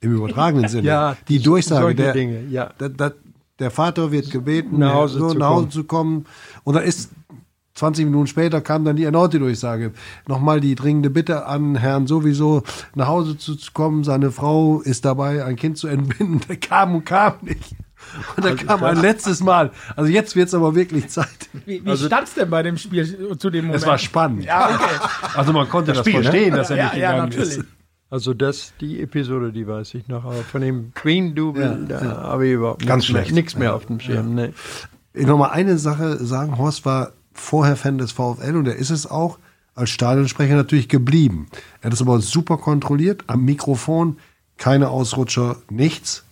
[0.00, 0.86] im übertragenen Sinne.
[0.86, 2.70] Ja, die Durchsage, der, Dinge, ja.
[2.78, 3.12] da, da,
[3.58, 5.70] der Vater wird gebeten, Nach Hause so zu nach Hause kommen.
[5.70, 6.26] zu kommen.
[6.64, 7.10] Und dann ist
[7.76, 9.92] 20 Minuten später kam dann die erneute Durchsage.
[10.26, 12.62] Nochmal die dringende Bitte an Herrn sowieso
[12.94, 14.02] nach Hause zu kommen.
[14.02, 16.40] Seine Frau ist dabei, ein Kind zu entbinden.
[16.48, 17.74] Der kam und kam nicht.
[18.36, 19.72] Und dann kam ein letztes Mal.
[19.94, 21.26] Also jetzt wird es aber wirklich Zeit.
[21.64, 23.82] Wie, wie stand's denn bei dem Spiel zu dem Moment?
[23.82, 24.44] Es war spannend.
[24.44, 25.08] Ja, okay.
[25.34, 26.22] Also man konnte das, Spiel, ne?
[26.22, 27.58] verstehen, dass er ja, nicht ja, gegangen natürlich.
[27.58, 27.75] ist.
[28.08, 32.46] Also das, die Episode, die weiß ich noch, aber von dem Queen-Double, Ja, da habe
[32.46, 33.34] ich überhaupt Ganz nichts mehr- schlecht.
[33.34, 34.34] nichts mehr auf dem Schirm.
[34.34, 34.52] Nee.
[35.12, 36.56] Ich will noch mal eine Sache sagen.
[36.58, 39.38] Horst war vorher Fan des VfL und er ist es auch
[39.74, 41.48] als Stadionsprecher natürlich geblieben.
[41.80, 43.24] Er hat es aber super kontrolliert.
[43.26, 44.18] Am Mikrofon
[44.56, 46.24] keine Ausrutscher, nichts.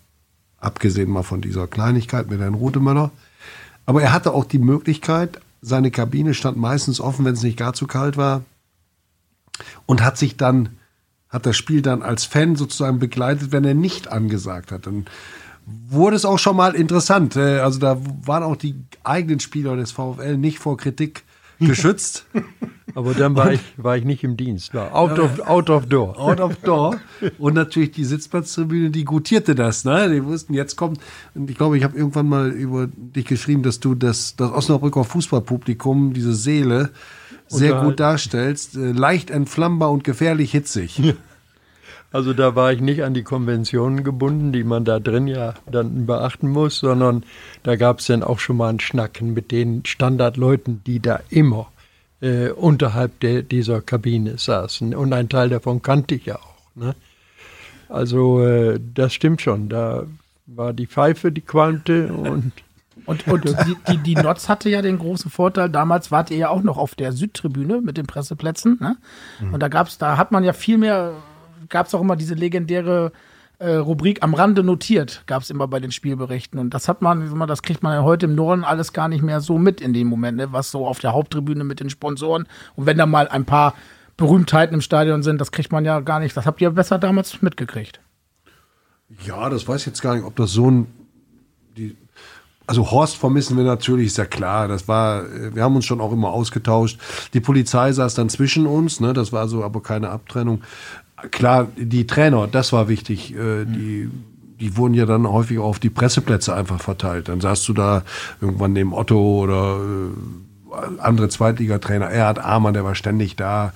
[0.59, 3.11] Abgesehen mal von dieser Kleinigkeit mit Herrn Rutemöller.
[3.85, 7.75] Aber er hatte auch die Möglichkeit, seine Kabine stand meistens offen, wenn es nicht gar
[7.75, 8.43] zu kalt war.
[9.87, 10.71] Und hat sich dann,
[11.35, 14.87] hat das Spiel dann als Fan sozusagen begleitet, wenn er nicht angesagt hat.
[14.87, 15.05] Dann
[15.67, 17.35] wurde es auch schon mal interessant.
[17.35, 21.25] Äh, Also da waren auch die eigenen Spieler des VfL nicht vor Kritik
[21.59, 22.27] geschützt.
[22.95, 26.17] Aber dann war ich, war ich nicht im Dienst, war out of, out of door.
[26.21, 27.01] Out of door.
[27.39, 29.85] Und natürlich die Sitzplatztribüne, die gutierte das.
[29.85, 30.09] Ne?
[30.11, 31.01] Die wussten, jetzt kommt.
[31.35, 35.03] Und ich glaube, ich habe irgendwann mal über dich geschrieben, dass du das, das Osnabrücker
[35.03, 36.91] Fußballpublikum, diese Seele,
[37.59, 38.77] sehr gut darstellst.
[38.77, 41.01] Äh, Leicht entflammbar und gefährlich hitzig.
[42.15, 46.07] Also da war ich nicht an die Konventionen gebunden, die man da drin ja dann
[46.07, 47.25] beachten muss, sondern
[47.65, 51.73] da gab es dann auch schon mal ein Schnacken mit den Standardleuten, die da immer
[52.21, 54.95] äh, unterhalb der, dieser Kabine saßen.
[54.95, 56.77] Und ein Teil davon kannte ich ja auch.
[56.77, 56.95] Ne?
[57.89, 59.69] Also äh, das stimmt schon.
[59.69, 60.07] Da
[60.47, 62.53] war die Pfeife, die qualmte und
[63.07, 66.49] Und, und die, die, die Notz hatte ja den großen Vorteil, damals wart ihr ja
[66.49, 68.79] auch noch auf der Südtribüne mit den Presseplätzen.
[68.81, 68.97] Ne?
[69.53, 71.13] Und da gab's, da hat man ja viel mehr,
[71.69, 73.13] gab's auch immer diese legendäre
[73.59, 76.59] äh, Rubrik am Rande notiert, gab's immer bei den Spielberichten.
[76.59, 79.41] Und das hat man, das kriegt man ja heute im Norden alles gar nicht mehr
[79.41, 80.53] so mit in dem Moment, ne?
[80.53, 82.47] was so auf der Haupttribüne mit den Sponsoren.
[82.75, 83.75] Und wenn da mal ein paar
[84.17, 86.37] Berühmtheiten im Stadion sind, das kriegt man ja gar nicht.
[86.37, 88.01] Das habt ihr besser damals mitgekriegt.
[89.27, 90.87] Ja, das weiß ich jetzt gar nicht, ob das so ein.
[91.77, 91.97] Die,
[92.67, 94.69] also Horst vermissen wir natürlich, ist ja klar.
[94.69, 96.99] Das war, wir haben uns schon auch immer ausgetauscht.
[97.35, 99.13] Die Polizei saß dann zwischen uns, ne?
[99.13, 100.63] Das war so aber keine Abtrennung.
[101.31, 103.35] Klar, die Trainer, das war wichtig.
[103.35, 104.11] Äh, die,
[104.61, 107.29] die wurden ja dann häufig auch auf die Presseplätze einfach verteilt.
[107.29, 108.03] Dann saßt du da
[108.41, 112.07] irgendwann neben Otto oder äh, andere Zweitligatrainer.
[112.07, 113.73] Erhard Amann, der war ständig da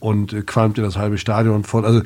[0.00, 1.84] und äh, qualmte das halbe Stadion voll.
[1.84, 2.02] Also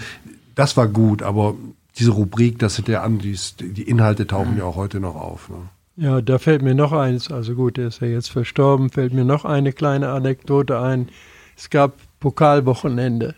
[0.55, 1.55] das war gut, aber
[1.99, 5.49] diese Rubrik, das sind ja an, die, die Inhalte tauchen ja auch heute noch auf.
[5.49, 5.57] Ne?
[6.01, 9.25] Ja, da fällt mir noch eins, also gut, der ist ja jetzt verstorben, fällt mir
[9.25, 11.09] noch eine kleine Anekdote ein.
[11.57, 13.35] Es gab Pokalwochenende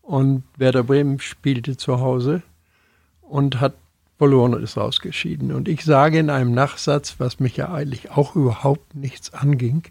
[0.00, 2.40] und Werder Bremen spielte zu Hause
[3.20, 3.74] und hat
[4.16, 5.52] verloren und ist rausgeschieden.
[5.52, 9.82] Und ich sage in einem Nachsatz, was mich ja eigentlich auch überhaupt nichts anging,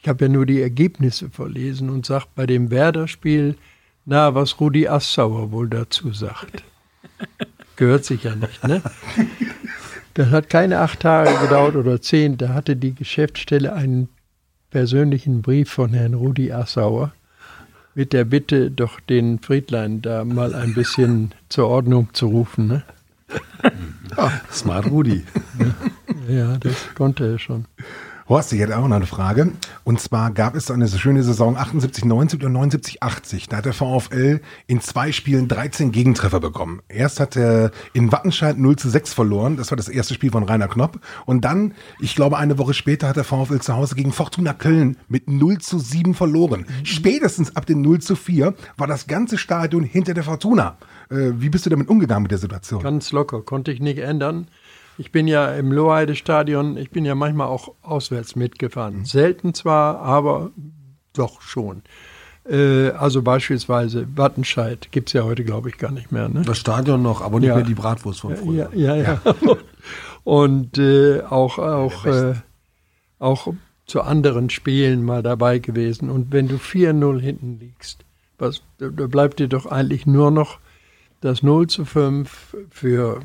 [0.00, 3.56] ich habe ja nur die Ergebnisse verlesen und sage bei dem Werder-Spiel,
[4.04, 6.62] na, was Rudi Assauer wohl dazu sagt.
[7.74, 8.82] Gehört sich ja nicht, ne?
[10.14, 12.36] Das hat keine acht Tage gedauert oder zehn.
[12.38, 14.08] Da hatte die Geschäftsstelle einen
[14.70, 17.12] persönlichen Brief von Herrn Rudi Assauer
[17.94, 22.66] mit der Bitte, doch den Friedlein da mal ein bisschen zur Ordnung zu rufen.
[22.66, 22.82] Ne?
[24.16, 25.24] Ja, smart Rudi.
[26.28, 27.66] Ja, ja, das konnte er schon.
[28.26, 29.52] Horst, ich hätte auch noch eine Frage.
[29.84, 33.48] Und zwar gab es eine so schöne Saison 78, 90 oder 79, 80.
[33.50, 36.80] Da hat der VfL in zwei Spielen 13 Gegentreffer bekommen.
[36.88, 39.58] Erst hat er in Wattenscheid 0 zu 6 verloren.
[39.58, 41.00] Das war das erste Spiel von Rainer Knopp.
[41.26, 44.96] Und dann, ich glaube, eine Woche später hat der VfL zu Hause gegen Fortuna Köln
[45.08, 46.64] mit 0 zu 7 verloren.
[46.82, 50.78] Spätestens ab dem 0 zu 4 war das ganze Stadion hinter der Fortuna.
[51.10, 52.82] Äh, wie bist du damit umgegangen mit der Situation?
[52.82, 54.48] Ganz locker, konnte ich nicht ändern.
[54.98, 58.98] Ich bin ja im Loheide-Stadion, ich bin ja manchmal auch auswärts mitgefahren.
[58.98, 59.04] Mhm.
[59.04, 60.50] Selten zwar, aber
[61.12, 61.82] doch schon.
[62.48, 66.28] Äh, also beispielsweise Wattenscheid gibt es ja heute, glaube ich, gar nicht mehr.
[66.28, 66.42] Ne?
[66.42, 67.56] Das Stadion noch, aber nicht Ja.
[67.56, 68.70] mehr die Bratwurst von früher.
[68.74, 69.18] Ja, ja.
[69.24, 69.56] ja.
[70.24, 72.34] Und äh, auch, auch, äh,
[73.18, 73.52] auch
[73.86, 76.08] zu anderen Spielen mal dabei gewesen.
[76.10, 78.04] Und wenn du 4-0 hinten liegst,
[78.38, 80.58] was, da bleibt dir doch eigentlich nur noch
[81.20, 83.20] das 0 zu 5 für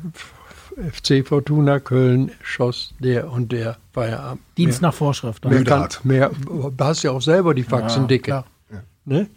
[0.80, 4.42] FC Fortuna Köln schoss der und der Feierabend.
[4.56, 5.44] Dienst nach Vorschrift.
[5.44, 8.22] Mehr, kann, mehr, du hast ja auch selber die Faxen dicke.
[8.24, 8.46] klar.
[9.04, 9.28] Ne?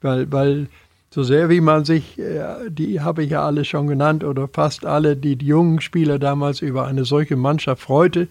[0.00, 0.68] Weil, weil
[1.10, 4.84] so sehr wie man sich, äh, die habe ich ja alle schon genannt oder fast
[4.84, 8.28] alle, die, die jungen Spieler damals über eine solche Mannschaft freute,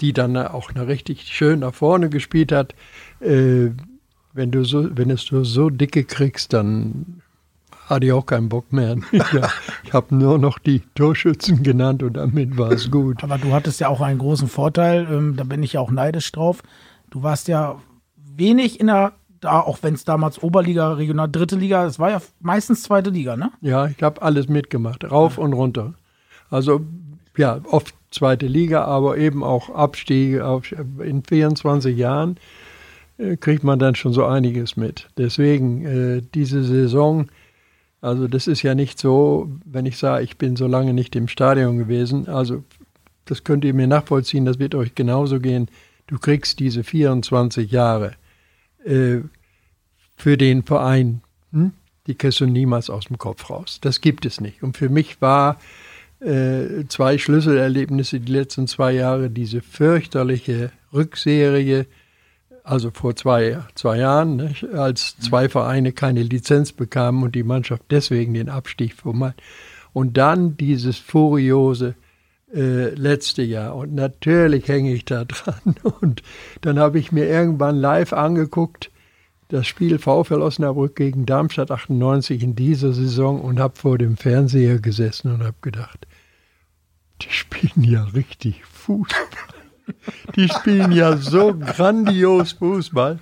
[0.00, 2.74] die dann auch noch richtig schön nach vorne gespielt hat.
[3.20, 3.70] Äh,
[4.32, 7.22] wenn du so, wenn es du so dicke kriegst, dann
[7.90, 8.96] hatte ich auch keinen Bock mehr.
[9.12, 9.48] ja,
[9.84, 13.22] ich habe nur noch die Torschützen genannt und damit war es gut.
[13.22, 16.30] Aber du hattest ja auch einen großen Vorteil, ähm, da bin ich ja auch neidisch
[16.32, 16.62] drauf.
[17.10, 17.80] Du warst ja
[18.36, 22.22] wenig in der, da, auch wenn es damals Oberliga, Regional, dritte Liga, es war ja
[22.40, 23.50] meistens zweite Liga, ne?
[23.60, 25.94] Ja, ich habe alles mitgemacht, rauf und runter.
[26.48, 26.80] Also
[27.36, 30.46] ja, oft zweite Liga, aber eben auch Abstiege.
[30.46, 32.36] Auf, in 24 Jahren
[33.18, 35.08] äh, kriegt man dann schon so einiges mit.
[35.16, 37.28] Deswegen äh, diese Saison,
[38.00, 41.28] also das ist ja nicht so, wenn ich sage, ich bin so lange nicht im
[41.28, 42.28] Stadion gewesen.
[42.28, 42.64] Also
[43.26, 45.68] das könnt ihr mir nachvollziehen, das wird euch genauso gehen.
[46.06, 48.12] Du kriegst diese 24 Jahre
[48.84, 49.18] äh,
[50.16, 51.20] für den Verein,
[51.52, 51.72] hm?
[52.06, 53.78] die kriegst du niemals aus dem Kopf raus.
[53.80, 54.62] Das gibt es nicht.
[54.62, 55.58] Und für mich war
[56.20, 61.86] äh, zwei Schlüsselerlebnisse die letzten zwei Jahre, diese fürchterliche Rückserie,
[62.70, 67.82] also vor zwei, zwei Jahren, ne, als zwei Vereine keine Lizenz bekamen und die Mannschaft
[67.90, 69.34] deswegen den Abstieg vermeid.
[69.92, 71.96] Und dann dieses furiose
[72.54, 73.74] äh, letzte Jahr.
[73.74, 75.74] Und natürlich hänge ich da dran.
[76.00, 76.22] Und
[76.60, 78.92] dann habe ich mir irgendwann live angeguckt,
[79.48, 84.78] das Spiel VfL Osnabrück gegen Darmstadt 98 in dieser Saison und habe vor dem Fernseher
[84.78, 86.06] gesessen und habe gedacht,
[87.20, 89.59] die spielen ja richtig Fußball.
[90.36, 93.18] Die spielen ja so grandios Fußball.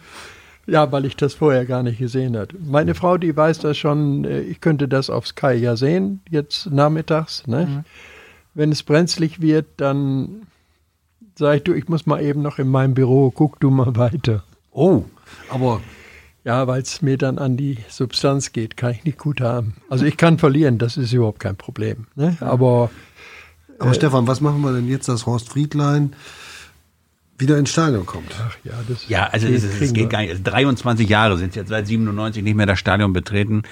[0.67, 2.57] Ja, weil ich das vorher gar nicht gesehen hatte.
[2.63, 6.71] Meine Frau, die weiß das schon, äh, ich könnte das auf Sky ja sehen, jetzt
[6.71, 7.47] nachmittags.
[7.47, 7.85] Ne?
[8.53, 10.43] Wenn es brenzlig wird, dann
[11.37, 14.45] sage ich, du, ich muss mal eben noch in meinem Büro, guck du mal weiter.
[14.71, 15.05] Oh,
[15.49, 15.81] aber
[16.45, 19.77] Ja, weil es mir dann an die Substanz geht, kann ich nicht gut haben.
[19.89, 22.09] Also ich kann verlieren, das ist überhaupt kein Problem.
[22.15, 22.37] Ne?
[22.41, 22.91] Aber
[23.79, 26.13] Aber Stefan, was machen wir denn jetzt, dass Horst Friedlein
[27.39, 28.35] wieder ins Stadion kommt?
[28.39, 30.31] ach ja, das Ja, also es, es, es geht gar nicht.
[30.31, 33.63] Also 23 Jahre sind jetzt seit 97 nicht mehr das Stadion betreten.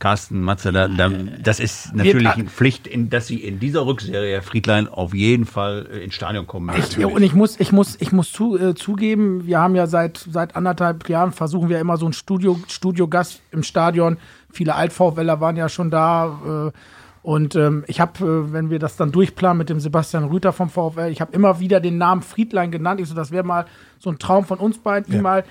[0.00, 4.34] Carsten Matze, da, da, das ist natürlich eine Pflicht, in, dass sie in dieser Rückserie,
[4.34, 7.00] Herr Friedlein, auf jeden Fall äh, ins Stadion kommen müssen.
[7.00, 10.18] Ja, und ich muss, ich muss, ich muss zu, äh, zugeben, wir haben ja seit,
[10.18, 14.18] seit anderthalb Jahren versuchen wir immer so ein Studio, Studiogast im Stadion.
[14.52, 16.72] Viele Alt-VfLer waren ja schon da.
[16.74, 16.78] Äh,
[17.24, 20.68] und ähm, ich habe, äh, wenn wir das dann durchplanen mit dem Sebastian Rüther vom
[20.68, 23.00] VfL, ich habe immer wieder den Namen Friedlein genannt.
[23.00, 23.64] Ich so, das wäre mal
[23.98, 25.42] so ein Traum von uns beiden, ihn mal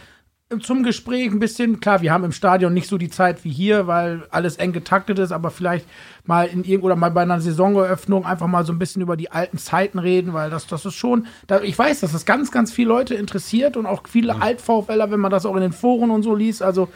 [0.61, 3.87] zum Gespräch ein bisschen, klar, wir haben im Stadion nicht so die Zeit wie hier,
[3.87, 5.87] weil alles eng getaktet ist, aber vielleicht
[6.25, 9.31] mal in irgend oder mal bei einer Saisoneröffnung einfach mal so ein bisschen über die
[9.31, 12.71] alten Zeiten reden, weil das, das ist schon, da, ich weiß, dass das ganz, ganz
[12.71, 14.43] viele Leute interessiert und auch viele mhm.
[14.43, 16.89] Alt-VfLer, wenn man das auch in den Foren und so liest, also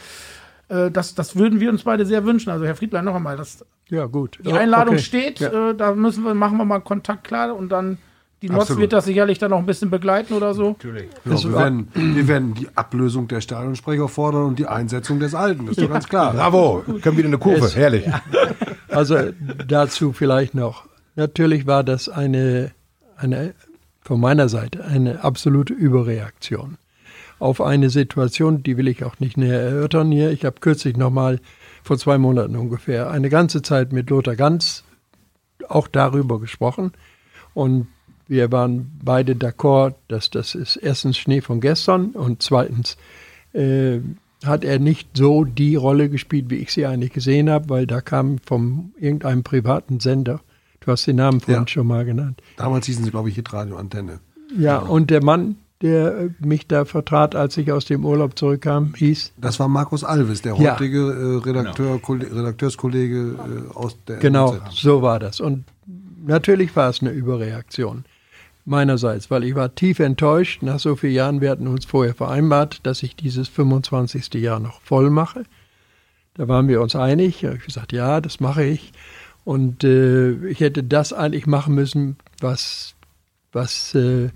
[0.70, 2.50] äh, das, das würden wir uns beide sehr wünschen.
[2.50, 4.40] Also Herr Friedlein, noch einmal, das, ja, gut.
[4.44, 5.04] die Einladung okay.
[5.04, 5.70] steht, ja.
[5.70, 7.98] äh, da müssen wir, machen wir mal Kontakt klar und dann
[8.44, 10.70] die Notz wird das sicherlich dann noch ein bisschen begleiten oder so.
[10.70, 11.10] Natürlich.
[11.26, 15.66] Ja, wir, werden, wir werden die Ablösung der Stadionsprecher fordern und die Einsetzung des Alten.
[15.66, 15.88] Das ist ja.
[15.88, 16.34] doch ganz klar.
[16.34, 17.66] Bravo, können wieder eine Kurve.
[17.66, 18.06] Es, Herrlich.
[18.90, 19.18] Also
[19.68, 20.86] dazu vielleicht noch.
[21.16, 22.72] Natürlich war das eine,
[23.16, 23.54] eine,
[24.02, 26.78] von meiner Seite, eine absolute Überreaktion
[27.40, 30.32] auf eine Situation, die will ich auch nicht näher erörtern hier.
[30.32, 31.40] Ich habe kürzlich nochmal,
[31.84, 34.84] vor zwei Monaten ungefähr, eine ganze Zeit mit Lothar Ganz
[35.70, 36.92] auch darüber gesprochen.
[37.54, 37.88] Und
[38.28, 42.98] wir waren beide d'accord, dass das ist erstens Schnee von gestern und zweitens
[43.54, 44.00] äh,
[44.46, 48.02] hat er nicht so die Rolle gespielt, wie ich sie eigentlich gesehen habe, weil da
[48.02, 50.42] kam von irgendeinem privaten Sender,
[50.82, 51.68] du hast den Namen vorhin ja.
[51.68, 52.42] schon mal genannt.
[52.58, 54.20] Damals hießen sie, glaube ich, Hitradio Antenne.
[54.58, 54.94] Ja, genau.
[54.94, 59.34] und der Mann, der äh, mich da vertrat, als ich aus dem Urlaub zurückkam, hieß?
[59.38, 61.12] Das war Markus Alves, der heutige ja.
[61.12, 62.36] äh, Redakteur, genau.
[62.36, 63.36] Redakteurskollege
[63.72, 64.72] äh, aus der Genau, NZ.
[64.72, 65.40] so war das.
[65.40, 65.66] Und
[66.26, 68.06] natürlich war es eine Überreaktion
[68.66, 71.42] meinerseits, weil ich war tief enttäuscht nach so vielen Jahren.
[71.42, 74.34] Wir hatten uns vorher vereinbart, dass ich dieses 25.
[74.36, 75.44] Jahr noch voll mache.
[76.34, 77.44] Da waren wir uns einig.
[77.44, 78.92] Ich habe gesagt, ja, das mache ich.
[79.46, 82.96] Und äh, ich hätte das eigentlich machen müssen, was,
[83.54, 84.30] was äh,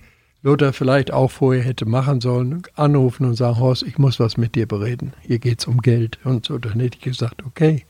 [0.44, 2.64] Lothar vielleicht auch vorher hätte machen sollen.
[2.76, 5.14] Anrufen und sagen, Horst, ich muss was mit dir bereden.
[5.22, 6.20] Hier geht es um Geld.
[6.24, 7.86] Und so, dann hätte ich gesagt, okay,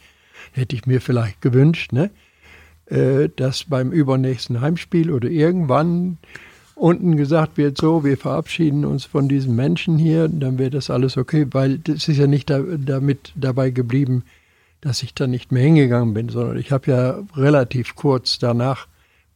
[0.51, 2.11] hätte ich mir vielleicht gewünscht, ne?
[2.87, 6.17] Äh, dass beim übernächsten Heimspiel oder irgendwann
[6.75, 11.15] unten gesagt wird, so, wir verabschieden uns von diesem Menschen hier, dann wäre das alles
[11.15, 14.23] okay, weil das ist ja nicht da, damit dabei geblieben,
[14.81, 18.87] dass ich da nicht mehr hingegangen bin, sondern ich habe ja relativ kurz danach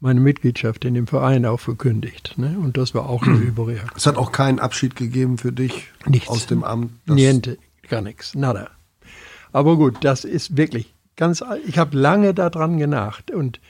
[0.05, 2.37] meine Mitgliedschaft in dem Verein aufgekündigt.
[2.37, 2.57] Ne?
[2.57, 3.91] Und das war auch eine Überreaktion.
[3.97, 6.29] Es hat auch keinen Abschied gegeben für dich nichts.
[6.29, 6.91] aus dem Amt?
[7.07, 7.57] Niente,
[7.89, 8.69] gar nichts, nada.
[9.51, 13.31] Aber gut, das ist wirklich Ganz, ich habe lange daran genacht.
[13.31, 13.61] Und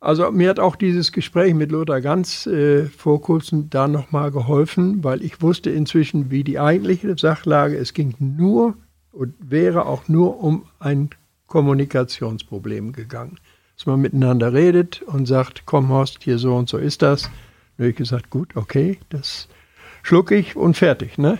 [0.00, 5.04] also mir hat auch dieses Gespräch mit Lothar Ganz äh, vor kurzem da nochmal geholfen,
[5.04, 8.74] weil ich wusste inzwischen, wie die eigentliche Sachlage, es ging nur
[9.12, 11.10] und wäre auch nur um ein
[11.46, 13.38] Kommunikationsproblem gegangen.
[13.78, 17.30] Dass man miteinander redet und sagt, komm Horst, hier so und so ist das.
[17.78, 19.46] Und ich gesagt, gut, okay, das
[20.02, 21.38] schlucke ich und fertig, ne?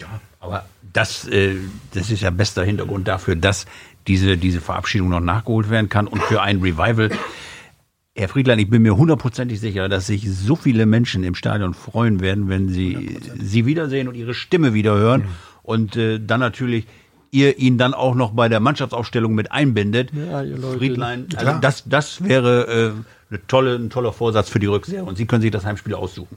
[0.00, 0.08] Ja,
[0.40, 0.64] aber
[0.94, 1.56] das, äh,
[1.92, 3.66] das ist ja bester Hintergrund dafür, dass
[4.06, 7.10] diese, diese Verabschiedung noch nachgeholt werden kann und für ein Revival.
[8.14, 12.20] Herr Friedlein, ich bin mir hundertprozentig sicher, dass sich so viele Menschen im Stadion freuen
[12.20, 15.28] werden, wenn sie sie wiedersehen und ihre Stimme wieder hören mhm.
[15.62, 16.86] und äh, dann natürlich
[17.36, 20.10] ihr ihn dann auch noch bei der Mannschaftsaufstellung mit einbindet.
[20.12, 20.42] Ja,
[20.76, 22.92] Friedlein, also das, das wäre äh,
[23.30, 26.36] eine tolle, ein toller Vorsatz für die Rückserie und Sie können sich das Heimspiel aussuchen.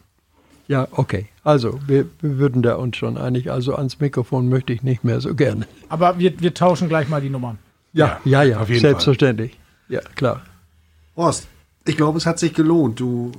[0.67, 1.27] Ja, okay.
[1.43, 3.49] Also, wir, wir, würden da uns schon einig.
[3.49, 5.65] Also, ans Mikrofon möchte ich nicht mehr so gerne.
[5.89, 7.57] Aber wir, wir tauschen gleich mal die Nummern.
[7.91, 9.53] Ja, ja, ja, ja selbstverständlich.
[9.53, 9.95] Fall.
[9.95, 10.43] Ja, klar.
[11.15, 11.47] Horst,
[11.87, 12.99] ich glaube, es hat sich gelohnt.
[12.99, 13.31] Du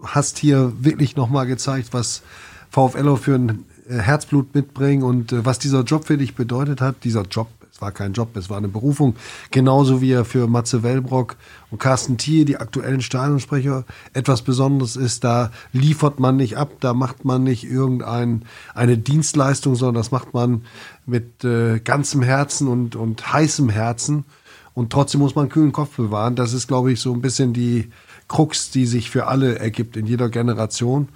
[0.00, 2.22] hast hier wirklich nochmal gezeigt, was
[2.70, 7.04] VfL für ein Herzblut mitbringen und äh, was dieser Job für dich bedeutet hat.
[7.04, 9.16] Dieser Job es war kein Job, es war eine Berufung.
[9.50, 11.36] Genauso wie er für Matze Wellbrock
[11.70, 13.84] und Carsten Thiel, die aktuellen Stadionsprecher,
[14.14, 15.24] etwas Besonderes ist.
[15.24, 18.40] Da liefert man nicht ab, da macht man nicht irgendeine
[18.74, 20.62] eine Dienstleistung, sondern das macht man
[21.04, 24.24] mit äh, ganzem Herzen und, und heißem Herzen.
[24.72, 26.34] Und trotzdem muss man einen kühlen Kopf bewahren.
[26.34, 27.90] Das ist, glaube ich, so ein bisschen die
[28.26, 31.08] Krux, die sich für alle ergibt in jeder Generation.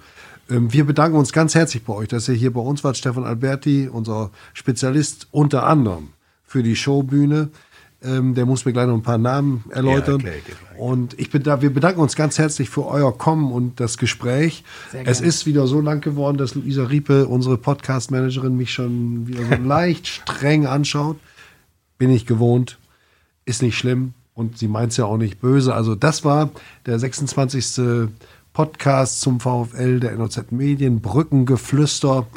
[0.49, 2.97] Ähm, wir bedanken uns ganz herzlich bei euch, dass ihr hier bei uns wart.
[2.97, 6.09] Stefan Alberti, unser Spezialist unter anderem
[6.45, 7.49] für die Showbühne.
[8.03, 10.21] Ähm, der muss mir gleich noch ein paar Namen erläutern.
[10.21, 10.41] Ja, okay,
[10.79, 14.63] und ich bin da, wir bedanken uns ganz herzlich für euer Kommen und das Gespräch.
[15.05, 19.63] Es ist wieder so lang geworden, dass Luisa Riepe, unsere Podcast-Managerin, mich schon wieder so
[19.63, 21.17] leicht streng anschaut.
[21.99, 22.79] Bin ich gewohnt,
[23.45, 25.75] ist nicht schlimm und sie meint es ja auch nicht böse.
[25.75, 26.49] Also das war
[26.87, 28.09] der 26.
[28.53, 32.27] Podcast zum VfL der NOZ Medien, Brückengeflüster.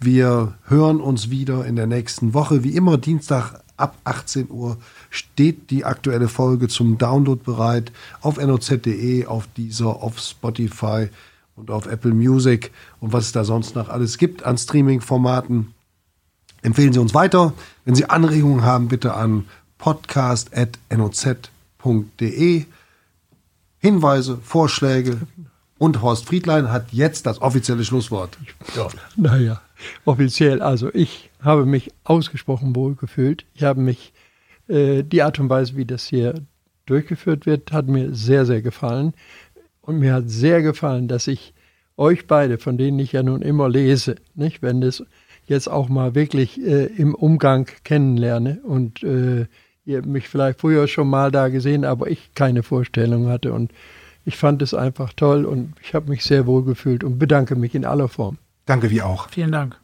[0.00, 4.76] Wir hören uns wieder in der nächsten Woche, wie immer Dienstag ab 18 Uhr
[5.08, 11.08] steht die aktuelle Folge zum Download bereit auf noz.de, auf dieser, auf Spotify
[11.56, 12.70] und auf Apple Music
[13.00, 15.72] und was es da sonst noch alles gibt an Streaming-Formaten.
[16.60, 17.54] Empfehlen Sie uns weiter.
[17.86, 19.46] Wenn Sie Anregungen haben, bitte an
[19.78, 22.66] podcast.noz.de.
[23.78, 25.22] Hinweise, Vorschläge
[25.82, 28.38] und Horst Friedlein hat jetzt das offizielle Schlusswort.
[28.76, 28.86] Ja.
[29.16, 29.60] Naja,
[30.04, 30.62] offiziell.
[30.62, 33.46] Also ich habe mich ausgesprochen wohl gefühlt.
[33.54, 34.12] Ich habe mich,
[34.68, 36.34] äh, die Art und Weise, wie das hier
[36.86, 39.14] durchgeführt wird, hat mir sehr, sehr gefallen.
[39.80, 41.52] Und mir hat sehr gefallen, dass ich
[41.96, 45.02] euch beide, von denen ich ja nun immer lese, nicht, wenn das
[45.46, 49.46] jetzt auch mal wirklich äh, im Umgang kennenlerne und äh,
[49.84, 53.72] ihr mich vielleicht früher schon mal da gesehen, aber ich keine Vorstellung hatte und
[54.24, 57.74] ich fand es einfach toll und ich habe mich sehr wohl gefühlt und bedanke mich
[57.74, 58.38] in aller Form.
[58.66, 59.28] Danke, wie auch.
[59.28, 59.81] Vielen Dank.